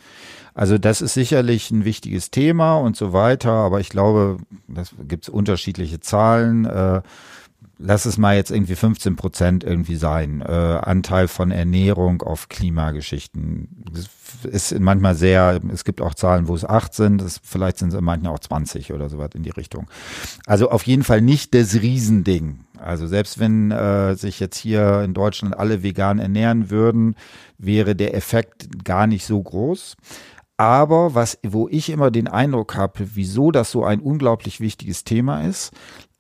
[0.53, 5.25] Also das ist sicherlich ein wichtiges Thema und so weiter, aber ich glaube, das gibt
[5.25, 6.65] es unterschiedliche Zahlen.
[6.65, 7.01] Äh,
[7.79, 13.83] lass es mal jetzt irgendwie 15 Prozent irgendwie sein, äh, Anteil von Ernährung auf Klimageschichten.
[13.91, 14.09] Das
[14.43, 18.01] ist manchmal sehr, es gibt auch Zahlen, wo es acht sind, das, vielleicht sind es
[18.01, 19.87] manchmal auch 20 oder so was in die Richtung.
[20.45, 22.65] Also auf jeden Fall nicht das Riesending.
[22.79, 27.15] Also selbst wenn äh, sich jetzt hier in Deutschland alle vegan ernähren würden,
[27.57, 29.97] wäre der Effekt gar nicht so groß.
[30.59, 35.43] Aber was, wo ich immer den Eindruck habe, wieso das so ein unglaublich wichtiges Thema
[35.43, 35.71] ist,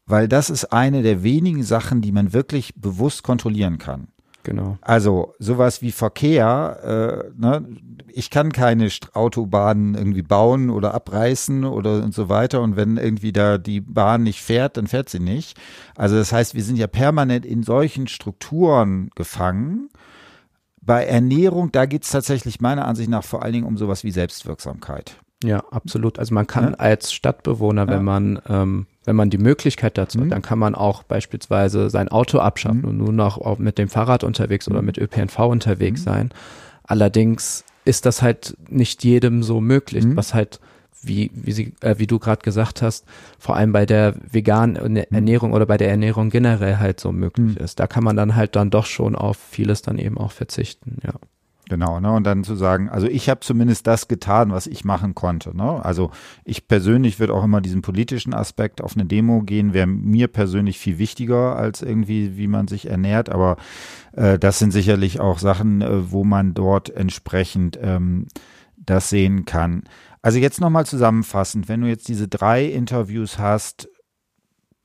[0.07, 4.07] weil das ist eine der wenigen Sachen, die man wirklich bewusst kontrollieren kann.
[4.47, 4.77] Genau.
[4.79, 7.67] Also sowas wie Verkehr, äh, ne?
[8.13, 12.61] ich kann keine Autobahnen irgendwie bauen oder abreißen oder und so weiter.
[12.61, 15.59] Und wenn irgendwie da die Bahn nicht fährt, dann fährt sie nicht.
[15.97, 19.89] Also das heißt, wir sind ja permanent in solchen Strukturen gefangen.
[20.79, 24.11] Bei Ernährung, da geht es tatsächlich meiner Ansicht nach vor allen Dingen um sowas wie
[24.11, 25.17] Selbstwirksamkeit.
[25.43, 26.19] Ja, absolut.
[26.19, 26.73] Also man kann ja.
[26.77, 27.89] als Stadtbewohner, ja.
[27.89, 30.23] wenn man ähm, wenn man die Möglichkeit dazu mhm.
[30.23, 32.89] hat, dann kann man auch beispielsweise sein Auto abschaffen mhm.
[32.89, 34.87] und nur noch mit dem Fahrrad unterwegs oder mhm.
[34.87, 36.05] mit ÖPNV unterwegs mhm.
[36.05, 36.29] sein.
[36.83, 40.17] Allerdings ist das halt nicht jedem so möglich, mhm.
[40.17, 40.59] was halt
[41.01, 43.05] wie, wie, sie, äh, wie du gerade gesagt hast,
[43.39, 45.03] vor allem bei der veganen mhm.
[45.09, 47.79] Ernährung oder bei der Ernährung generell halt so möglich ist.
[47.79, 51.13] Da kann man dann halt dann doch schon auf vieles dann eben auch verzichten, ja.
[51.69, 52.13] Genau, ne?
[52.13, 55.55] Und dann zu sagen, also ich habe zumindest das getan, was ich machen konnte.
[55.55, 55.83] Ne?
[55.83, 56.11] Also
[56.45, 60.79] ich persönlich würde auch immer diesen politischen Aspekt auf eine Demo gehen, wäre mir persönlich
[60.79, 63.29] viel wichtiger als irgendwie, wie man sich ernährt.
[63.29, 63.57] Aber
[64.13, 68.27] äh, das sind sicherlich auch Sachen, äh, wo man dort entsprechend ähm,
[68.77, 69.83] das sehen kann.
[70.21, 73.89] Also jetzt nochmal zusammenfassend, wenn du jetzt diese drei Interviews hast,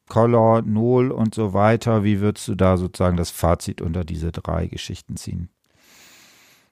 [0.09, 4.66] Collor, Nohl und so weiter, wie würdest du da sozusagen das Fazit unter diese drei
[4.66, 5.49] Geschichten ziehen?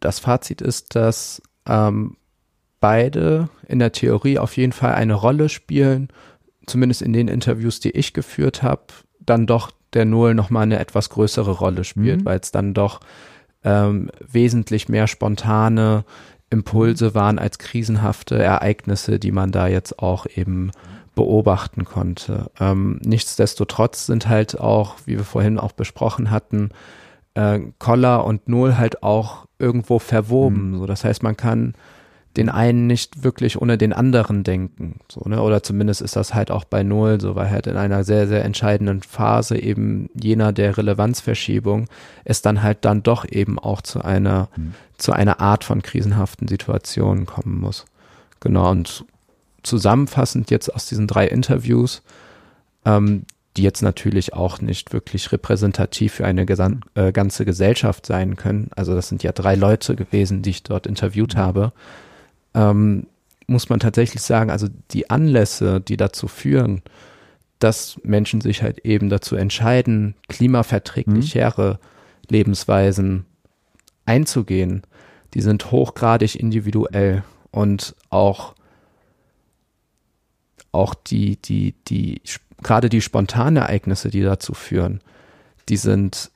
[0.01, 2.17] Das Fazit ist, dass ähm,
[2.81, 6.09] beide in der Theorie auf jeden Fall eine Rolle spielen,
[6.67, 8.83] zumindest in den Interviews, die ich geführt habe,
[9.21, 12.25] dann doch der Null nochmal eine etwas größere Rolle spielt, mhm.
[12.25, 13.01] weil es dann doch
[13.65, 16.05] ähm, wesentlich mehr spontane
[16.49, 20.73] Impulse waren als krisenhafte Ereignisse, die man da jetzt auch eben
[21.15, 22.51] beobachten konnte.
[22.59, 26.71] Ähm, nichtsdestotrotz sind halt auch, wie wir vorhin auch besprochen hatten,
[27.35, 30.73] äh, Koller und Null halt auch irgendwo verwoben.
[30.73, 30.79] Mhm.
[30.79, 31.75] So, das heißt, man kann
[32.37, 35.01] den einen nicht wirklich ohne den anderen denken.
[35.11, 35.43] So, ne?
[35.43, 38.45] Oder zumindest ist das halt auch bei Null so, weil halt in einer sehr, sehr
[38.45, 41.89] entscheidenden Phase eben jener der Relevanzverschiebung
[42.25, 44.75] es dann halt dann doch eben auch zu einer, mhm.
[44.97, 47.85] zu einer Art von krisenhaften Situation kommen muss.
[48.39, 49.05] Genau, und
[49.63, 52.03] zusammenfassend jetzt aus diesen drei Interviews,
[52.85, 53.25] ähm,
[53.57, 58.71] die jetzt natürlich auch nicht wirklich repräsentativ für eine äh, ganze Gesellschaft sein können.
[58.77, 61.73] Also das sind ja drei Leute gewesen, die ich dort interviewt habe.
[62.55, 63.07] Ähm,
[63.47, 66.83] muss man tatsächlich sagen, also die Anlässe, die dazu führen,
[67.59, 71.79] dass Menschen sich halt eben dazu entscheiden, klimaverträglichere mhm.
[72.29, 73.27] Lebensweisen
[74.07, 74.83] einzugehen,
[75.35, 78.55] die sind hochgradig individuell und auch
[80.73, 82.23] auch die, die, die,
[82.63, 85.01] gerade die spontanen Ereignisse, die dazu führen,
[85.69, 86.31] die sind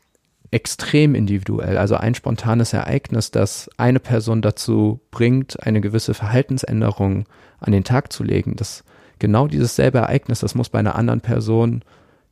[0.50, 1.76] extrem individuell.
[1.76, 7.26] Also ein spontanes Ereignis, das eine Person dazu bringt, eine gewisse Verhaltensänderung
[7.58, 8.84] an den Tag zu legen, das
[9.18, 11.82] genau dieses selbe Ereignis, das muss bei einer anderen Person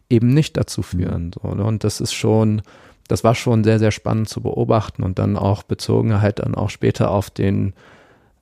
[0.08, 1.32] eben nicht dazu führen.
[1.32, 1.64] So, ne?
[1.64, 2.62] Und das ist schon,
[3.08, 6.70] das war schon sehr, sehr spannend zu beobachten und dann auch bezogen halt dann auch
[6.70, 7.72] später auf den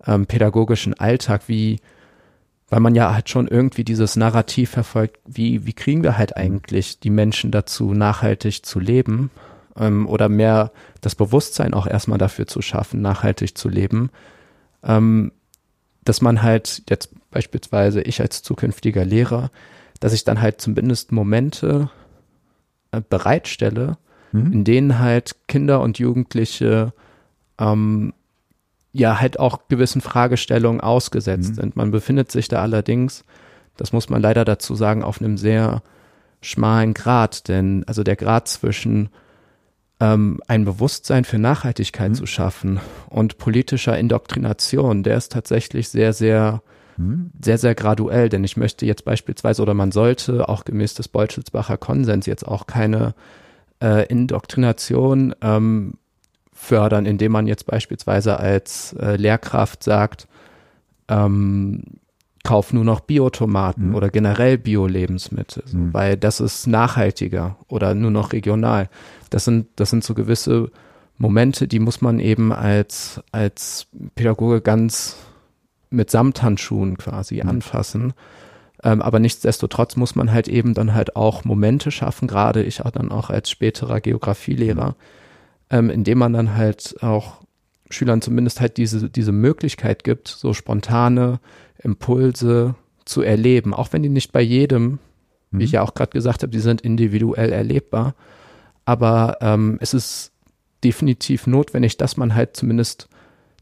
[0.07, 1.81] ähm, pädagogischen Alltag, wie
[2.71, 7.01] weil man ja halt schon irgendwie dieses Narrativ verfolgt, wie, wie kriegen wir halt eigentlich
[7.01, 9.31] die Menschen dazu, nachhaltig zu leben
[9.77, 14.11] ähm, oder mehr das Bewusstsein auch erstmal dafür zu schaffen, nachhaltig zu leben,
[14.85, 15.33] ähm,
[16.05, 19.51] dass man halt jetzt beispielsweise ich als zukünftiger Lehrer,
[19.99, 21.91] dass ich dann halt zumindest Momente
[22.93, 23.99] äh, bereitstelle,
[24.31, 24.53] mhm.
[24.53, 26.93] in denen halt Kinder und Jugendliche
[27.59, 28.15] ähm,
[28.93, 31.55] ja halt auch gewissen Fragestellungen ausgesetzt mhm.
[31.55, 31.77] sind.
[31.77, 33.25] Man befindet sich da allerdings,
[33.77, 35.83] das muss man leider dazu sagen, auf einem sehr
[36.41, 39.11] schmalen Grad, denn also der Grad zwischen
[40.01, 42.15] ähm, ein Bewusstsein für Nachhaltigkeit mhm.
[42.15, 46.63] zu schaffen und politischer Indoktrination, der ist tatsächlich sehr, sehr,
[46.97, 47.31] mhm.
[47.41, 51.77] sehr, sehr graduell, denn ich möchte jetzt beispielsweise oder man sollte auch gemäß des Beutelsbacher
[51.77, 53.15] Konsens jetzt auch keine
[53.83, 55.95] äh, Indoktrination ähm,
[56.61, 60.29] fördern, indem man jetzt beispielsweise als äh, Lehrkraft sagt,
[61.09, 61.83] ähm,
[62.45, 63.95] kauf nur noch Biotomaten mhm.
[63.95, 65.95] oder generell Bio-Lebensmittel, so, mhm.
[65.95, 68.91] weil das ist nachhaltiger oder nur noch regional.
[69.31, 70.71] Das sind, das sind so gewisse
[71.17, 75.17] Momente, die muss man eben als, als Pädagoge ganz
[75.89, 77.49] mit Samthandschuhen quasi mhm.
[77.49, 78.13] anfassen.
[78.85, 82.91] Ähm, aber nichtsdestotrotz muss man halt eben dann halt auch Momente schaffen, gerade ich auch
[82.91, 85.20] dann auch als späterer Geografielehrer, mhm
[85.71, 87.41] ähm, indem man dann halt auch
[87.91, 91.41] Schülern zumindest halt diese, diese Möglichkeit gibt, so spontane
[91.79, 94.99] Impulse zu erleben, auch wenn die nicht bei jedem, mhm.
[95.51, 95.77] wie ich mhm.
[95.77, 98.15] ja auch gerade gesagt habe, die sind individuell erlebbar.
[98.85, 100.33] Aber ähm, es ist
[100.83, 103.09] definitiv notwendig, dass man halt zumindest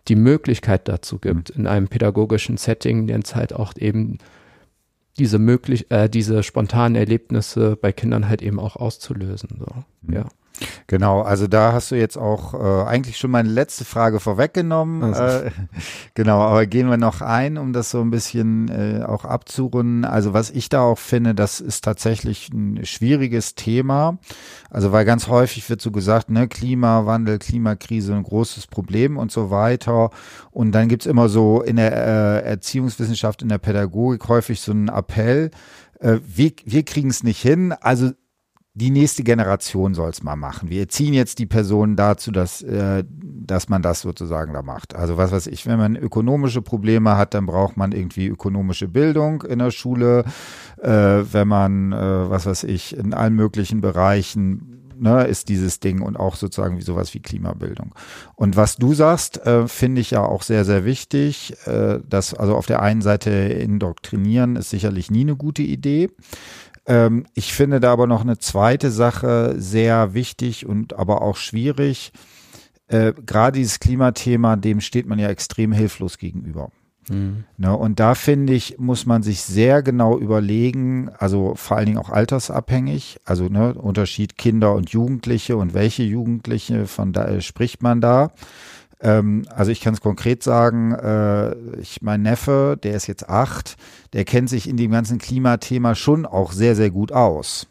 [0.09, 1.63] die Möglichkeit dazu gibt, mhm.
[1.63, 4.19] in einem pädagogischen Setting, der halt auch eben
[5.19, 9.57] diese möglich, äh, diese spontanen Erlebnisse bei Kindern halt eben auch auszulösen.
[9.59, 9.67] So.
[10.03, 10.15] Mhm.
[10.15, 10.29] Ja.
[10.87, 15.03] Genau, also da hast du jetzt auch äh, eigentlich schon meine letzte Frage vorweggenommen.
[15.03, 15.47] Also.
[15.47, 15.51] Äh,
[16.15, 20.05] genau, aber gehen wir noch ein, um das so ein bisschen äh, auch abzurunden.
[20.05, 24.19] Also was ich da auch finde, das ist tatsächlich ein schwieriges Thema.
[24.71, 29.51] Also weil ganz häufig wird so gesagt, ne, Klimawandel, Klimakrise, ein großes Problem und so
[29.51, 30.11] weiter.
[30.51, 34.89] Und dann gibt's immer so in der äh, Erziehungswissenschaft, in der Pädagogik häufig so einen
[34.89, 35.51] Appell,
[36.01, 38.11] äh, wir, wir kriegen es nicht hin, also
[38.79, 40.71] die nächste Generation soll es mal machen.
[40.71, 44.95] Wir erziehen jetzt die Personen dazu, dass, äh, dass man das sozusagen da macht.
[44.95, 49.43] Also was weiß ich, wenn man ökonomische Probleme hat, dann braucht man irgendwie ökonomische Bildung
[49.43, 50.25] in der Schule.
[50.81, 56.01] Äh, wenn man, äh, was weiß ich, in allen möglichen Bereichen ne, ist dieses Ding
[56.03, 57.95] und auch sozusagen wie sowas wie Klimabildung.
[58.35, 61.55] Und was du sagst, äh, finde ich ja auch sehr, sehr wichtig.
[61.67, 66.11] Äh, dass also auf der einen Seite indoktrinieren ist sicherlich nie eine gute Idee.
[66.89, 72.13] Ähm, ich finde da aber noch eine zweite Sache sehr wichtig und aber auch schwierig.
[72.89, 76.71] Äh, Gerade dieses Klimathema, dem steht man ja extrem hilflos gegenüber.
[77.11, 77.45] Mhm.
[77.59, 81.99] Ne, und da finde ich, muss man sich sehr genau überlegen, also vor allen Dingen
[81.99, 87.83] auch altersabhängig, also ne, Unterschied Kinder und Jugendliche und welche Jugendliche, von da äh, spricht
[87.83, 88.33] man da.
[89.01, 93.77] Ähm, also ich kann es konkret sagen, äh, ich mein Neffe, der ist jetzt acht,
[94.13, 97.69] der kennt sich in dem ganzen Klimathema schon auch sehr, sehr gut aus.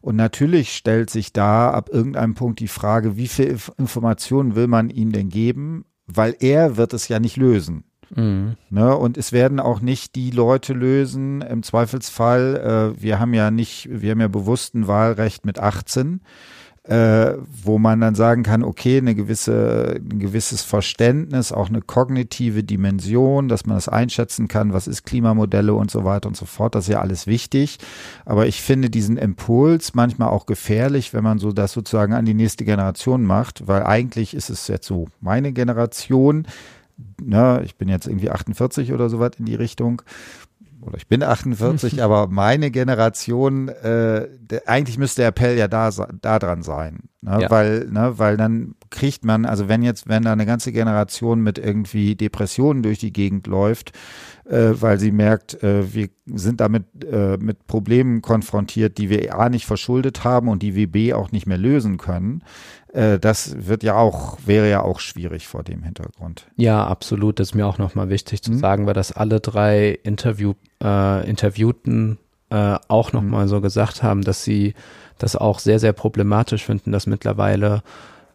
[0.00, 4.90] Und natürlich stellt sich da ab irgendeinem Punkt die Frage, wie viel Informationen will man
[4.90, 5.84] ihm denn geben?
[6.08, 7.84] weil er wird es ja nicht lösen.
[8.14, 8.56] Mhm.
[8.70, 13.50] Ne, und es werden auch nicht die Leute lösen, im Zweifelsfall, äh, wir haben ja
[13.50, 16.22] nicht, wir haben ja bewusst ein Wahlrecht mit 18
[16.88, 22.64] äh, wo man dann sagen kann, okay, eine gewisse, ein gewisses Verständnis, auch eine kognitive
[22.64, 26.74] Dimension, dass man das einschätzen kann, was ist Klimamodelle und so weiter und so fort,
[26.74, 27.78] das ist ja alles wichtig.
[28.24, 32.32] Aber ich finde diesen Impuls manchmal auch gefährlich, wenn man so das sozusagen an die
[32.32, 36.46] nächste Generation macht, weil eigentlich ist es jetzt so, meine Generation,
[37.22, 40.00] ne, ich bin jetzt irgendwie 48 oder so was in die Richtung,
[40.80, 45.90] oder ich bin 48, aber meine Generation, äh, der, eigentlich müsste der Appell ja da,
[45.90, 47.08] da dran sein.
[47.20, 47.38] Ne?
[47.42, 47.50] Ja.
[47.50, 51.58] Weil, ne, weil dann kriegt man, also wenn jetzt, wenn da eine ganze Generation mit
[51.58, 53.92] irgendwie Depressionen durch die Gegend läuft,
[54.44, 59.48] äh, weil sie merkt, äh, wir sind damit äh, mit Problemen konfrontiert, die wir A
[59.48, 62.42] nicht verschuldet haben und die wir B auch nicht mehr lösen können,
[62.92, 66.46] äh, das wird ja auch, wäre ja auch schwierig vor dem Hintergrund.
[66.56, 67.38] Ja, absolut.
[67.38, 68.58] Das ist mir auch nochmal wichtig zu mhm.
[68.58, 72.18] sagen, weil das alle drei Interview, äh, Interviewten
[72.50, 73.48] äh, auch nochmal mhm.
[73.48, 74.74] so gesagt haben, dass sie
[75.18, 77.82] das auch sehr, sehr problematisch finden, dass mittlerweile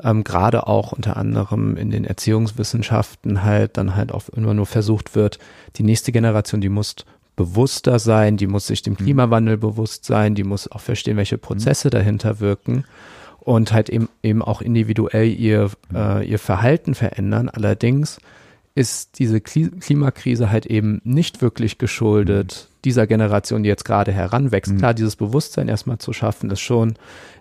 [0.04, 5.16] ähm, gerade auch unter anderem in den Erziehungswissenschaften halt dann halt auch immer nur versucht
[5.16, 5.40] wird,
[5.78, 6.96] die nächste Generation, die muss
[7.36, 8.98] bewusster sein, die muss sich dem mhm.
[8.98, 11.92] Klimawandel bewusst sein, die muss auch verstehen, welche Prozesse mhm.
[11.92, 12.86] dahinter wirken
[13.44, 17.50] und halt eben, eben auch individuell ihr, äh, ihr Verhalten verändern.
[17.50, 18.20] Allerdings
[18.76, 22.82] ist diese Klimakrise halt eben nicht wirklich geschuldet mhm.
[22.86, 24.72] dieser Generation, die jetzt gerade heranwächst.
[24.74, 24.78] Mhm.
[24.78, 26.96] Klar, dieses Bewusstsein erstmal zu schaffen, ist schon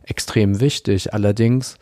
[0.05, 1.15] extrem wichtig.
[1.15, 1.77] Allerdings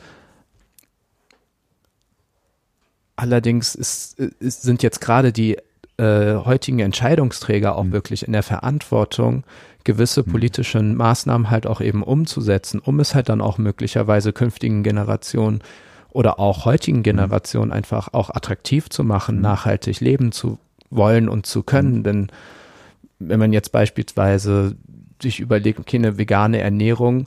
[3.16, 5.58] Allerdings ist, ist, sind jetzt gerade die
[5.98, 7.92] äh, heutigen Entscheidungsträger auch mhm.
[7.92, 9.44] wirklich in der Verantwortung,
[9.84, 10.32] gewisse mhm.
[10.32, 15.60] politische Maßnahmen halt auch eben umzusetzen, um es halt dann auch möglicherweise künftigen Generationen
[16.10, 17.04] oder auch heutigen mhm.
[17.04, 19.42] Generationen einfach auch attraktiv zu machen, mhm.
[19.42, 20.58] nachhaltig leben zu
[20.90, 22.02] wollen und zu können.
[22.02, 22.28] Denn
[23.18, 24.76] wenn man jetzt beispielsweise
[25.22, 27.26] sich überlegt, okay, eine vegane Ernährung,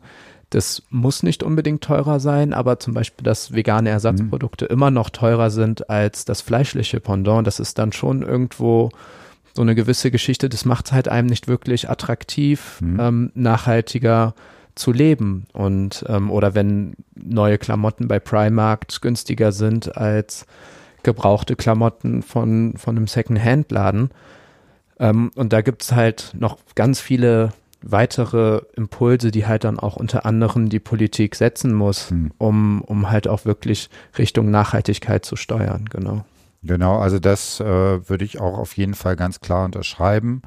[0.49, 4.71] das muss nicht unbedingt teurer sein, aber zum Beispiel, dass vegane Ersatzprodukte mhm.
[4.71, 8.91] immer noch teurer sind als das fleischliche Pendant, das ist dann schon irgendwo
[9.53, 12.99] so eine gewisse Geschichte, das macht es halt einem nicht wirklich attraktiv, mhm.
[12.99, 14.33] ähm, nachhaltiger
[14.75, 15.45] zu leben.
[15.53, 20.45] Und ähm, oder wenn neue Klamotten bei Primark günstiger sind als
[21.03, 24.09] gebrauchte Klamotten von, von einem Second-Hand-Laden.
[24.99, 29.97] Ähm, und da gibt es halt noch ganz viele weitere Impulse, die halt dann auch
[29.97, 32.31] unter anderem die Politik setzen muss, hm.
[32.37, 36.23] um, um halt auch wirklich Richtung Nachhaltigkeit zu steuern, genau.
[36.65, 37.65] Genau, also das äh,
[38.09, 40.41] würde ich auch auf jeden Fall ganz klar unterschreiben.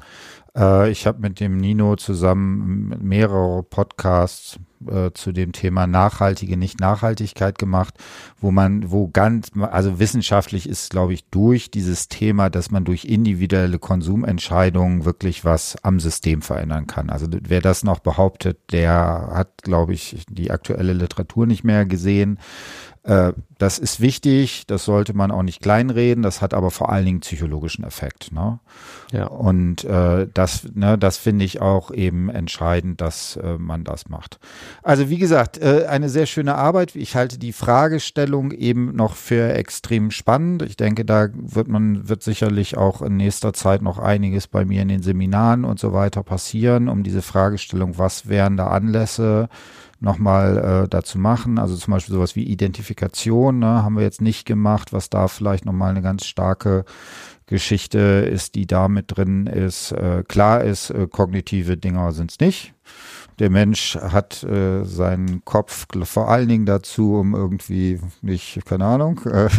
[0.55, 7.57] Äh, ich habe mit dem Nino zusammen mehrere Podcasts äh, zu dem Thema nachhaltige Nicht-Nachhaltigkeit
[7.57, 7.95] gemacht,
[8.39, 13.05] wo man, wo ganz, also wissenschaftlich ist, glaube ich, durch dieses Thema, dass man durch
[13.05, 17.09] individuelle Konsumentscheidungen wirklich was am System verändern kann.
[17.09, 22.39] Also wer das noch behauptet, der hat, glaube ich, die aktuelle Literatur nicht mehr gesehen.
[23.07, 27.05] Äh, das ist wichtig, das sollte man auch nicht kleinreden, das hat aber vor allen
[27.05, 28.33] Dingen psychologischen Effekt.
[28.33, 28.59] Ne?
[29.11, 29.27] Ja.
[29.27, 34.39] Und äh, das, ne, das finde ich auch eben entscheidend, dass äh, man das macht.
[34.83, 36.95] Also wie gesagt, äh, eine sehr schöne Arbeit.
[36.95, 40.61] Ich halte die Fragestellung eben noch für extrem spannend.
[40.63, 44.81] Ich denke, da wird man, wird sicherlich auch in nächster Zeit noch einiges bei mir
[44.81, 49.49] in den Seminaren und so weiter passieren, um diese Fragestellung, was wären da Anlässe,
[49.99, 51.57] nochmal äh, dazu machen.
[51.57, 55.65] Also zum Beispiel sowas wie Identifikation ne, haben wir jetzt nicht gemacht, was da vielleicht
[55.65, 56.85] nochmal eine ganz starke
[57.47, 59.93] Geschichte ist, die da mit drin ist.
[59.93, 62.73] Äh, klar ist, äh, kognitive Dinger sind es nicht.
[63.39, 69.21] Der Mensch hat äh, seinen Kopf vor allen Dingen dazu, um irgendwie nicht, keine Ahnung,
[69.25, 69.49] äh,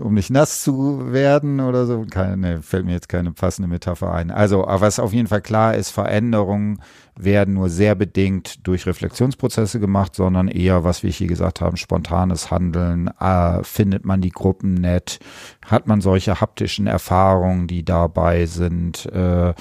[0.00, 2.04] um nicht nass zu werden oder so.
[2.08, 4.30] Keine, ne, fällt mir jetzt keine passende Metapher ein.
[4.30, 6.80] Also, aber was auf jeden Fall klar ist, Veränderungen
[7.18, 12.50] werden nur sehr bedingt durch Reflexionsprozesse gemacht, sondern eher, was wir hier gesagt haben, spontanes
[12.50, 13.08] Handeln.
[13.20, 15.18] Äh, findet man die Gruppen nett?
[15.64, 19.06] Hat man solche haptischen Erfahrungen, die dabei sind?
[19.06, 19.54] Äh,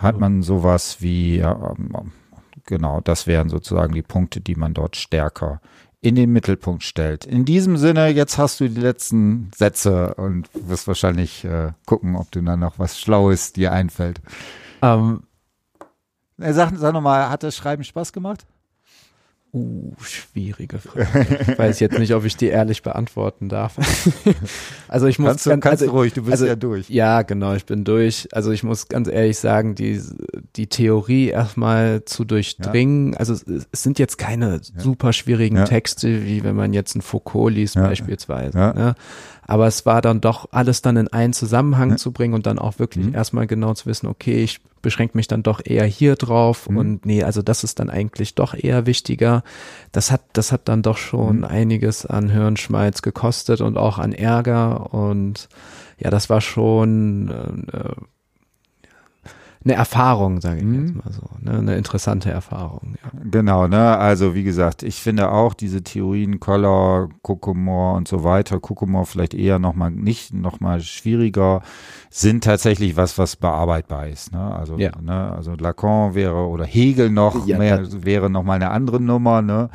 [0.00, 1.54] hat man sowas wie, äh,
[2.66, 5.60] genau, das wären sozusagen die Punkte, die man dort stärker
[6.02, 7.24] in den Mittelpunkt stellt.
[7.24, 12.30] In diesem Sinne, jetzt hast du die letzten Sätze und wirst wahrscheinlich äh, gucken, ob
[12.32, 14.20] du dann noch was Schlaues dir einfällt.
[14.82, 15.22] Ähm,
[16.36, 18.44] sag, sag nochmal, hat das Schreiben Spaß gemacht?
[19.54, 21.36] Uh, schwierige Frage.
[21.42, 23.76] Ich weiß jetzt nicht, ob ich die ehrlich beantworten darf.
[24.88, 26.88] also ich muss kannst du, ganz, kannst also, ruhig, du bist also, ja durch.
[26.88, 28.28] Ja, genau, ich bin durch.
[28.32, 30.00] Also ich muss ganz ehrlich sagen, die
[30.56, 33.12] die Theorie erstmal zu durchdringen.
[33.12, 33.18] Ja.
[33.18, 34.80] Also es sind jetzt keine ja.
[34.80, 35.64] super schwierigen ja.
[35.64, 38.56] Texte, wie wenn man jetzt ein Foucault liest beispielsweise.
[38.56, 38.94] Ne?
[39.44, 41.96] Aber es war dann doch alles dann in einen Zusammenhang ja.
[41.96, 43.14] zu bringen und dann auch wirklich mhm.
[43.14, 46.76] erstmal genau zu wissen, okay, ich beschränke mich dann doch eher hier drauf mhm.
[46.76, 49.42] und nee, also das ist dann eigentlich doch eher wichtiger.
[49.92, 51.44] Das hat, das hat dann doch schon mhm.
[51.44, 55.48] einiges an Hirnschmalz gekostet und auch an Ärger und
[55.98, 57.30] ja, das war schon
[57.72, 57.94] äh, äh
[59.64, 60.86] eine Erfahrung, sage ich mhm.
[60.86, 61.58] jetzt mal so, ne?
[61.58, 62.96] eine interessante Erfahrung.
[63.02, 63.10] Ja.
[63.30, 63.96] Genau, ne?
[63.98, 69.34] Also wie gesagt, ich finde auch diese Theorien Koller, Kokomor und so weiter, Kokomor vielleicht
[69.34, 71.62] eher nochmal nicht nochmal schwieriger,
[72.10, 74.32] sind tatsächlich was, was bearbeitbar ist.
[74.32, 74.54] Ne?
[74.54, 74.92] Also, ja.
[75.00, 75.32] ne?
[75.32, 79.42] also Lacan wäre oder Hegel noch ja, mehr, wäre nochmal eine andere Nummer.
[79.42, 79.70] Ne?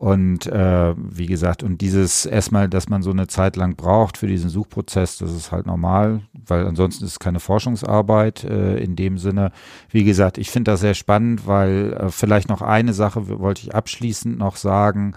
[0.00, 4.26] Und äh, wie gesagt, und dieses erstmal, dass man so eine Zeit lang braucht für
[4.26, 9.18] diesen Suchprozess, das ist halt normal, weil ansonsten ist es keine Forschungsarbeit äh, in dem
[9.18, 9.52] Sinne.
[9.90, 13.74] Wie gesagt, ich finde das sehr spannend, weil äh, vielleicht noch eine Sache wollte ich
[13.74, 15.12] abschließend noch sagen,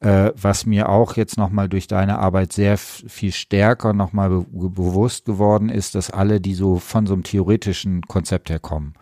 [0.00, 5.26] äh, was mir auch jetzt nochmal durch deine Arbeit sehr viel stärker nochmal be bewusst
[5.26, 8.94] geworden ist, dass alle, die so von so einem theoretischen Konzept herkommen,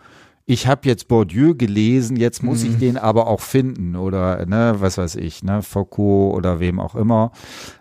[0.51, 2.71] ich habe jetzt Bourdieu gelesen, jetzt muss mhm.
[2.71, 6.93] ich den aber auch finden oder ne, was weiß ich, ne, Foucault oder wem auch
[6.93, 7.31] immer.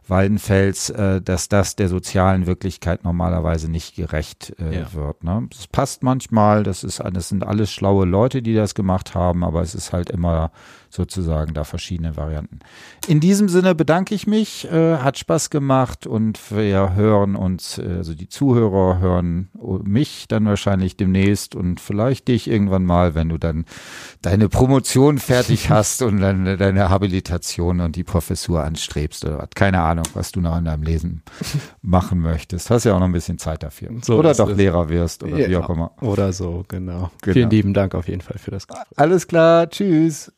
[0.07, 4.93] Waldenfels, äh, dass das der sozialen Wirklichkeit normalerweise nicht gerecht äh, ja.
[4.93, 5.25] wird.
[5.25, 5.49] Ne?
[5.51, 9.63] Das passt manchmal, das ist, das sind alles schlaue Leute, die das gemacht haben, aber
[9.63, 10.53] es ist halt immer
[10.91, 12.59] sozusagen da verschiedene Varianten.
[13.07, 17.95] In diesem Sinne bedanke ich mich, äh, hat Spaß gemacht und wir hören uns, äh,
[17.99, 19.49] also die Zuhörer hören
[19.85, 23.65] mich dann wahrscheinlich demnächst und vielleicht dich irgendwann mal, wenn du dann
[24.23, 29.51] deine Promotion fertig hast und dann deine Habilitation und die Professur anstrebst oder was.
[29.55, 30.05] Keine Ahnung.
[30.15, 31.23] Was du noch in deinem Lesen
[31.83, 32.71] machen möchtest.
[32.71, 33.91] Hast ja auch noch ein bisschen Zeit dafür.
[34.03, 34.51] So oder doch.
[34.51, 35.93] Lehrer wirst oder ja, wie auch immer.
[36.01, 37.11] Oder so, genau.
[37.23, 37.33] genau.
[37.33, 38.87] Vielen lieben Dank auf jeden Fall für das Gespräch.
[38.97, 40.33] Alles klar, tschüss.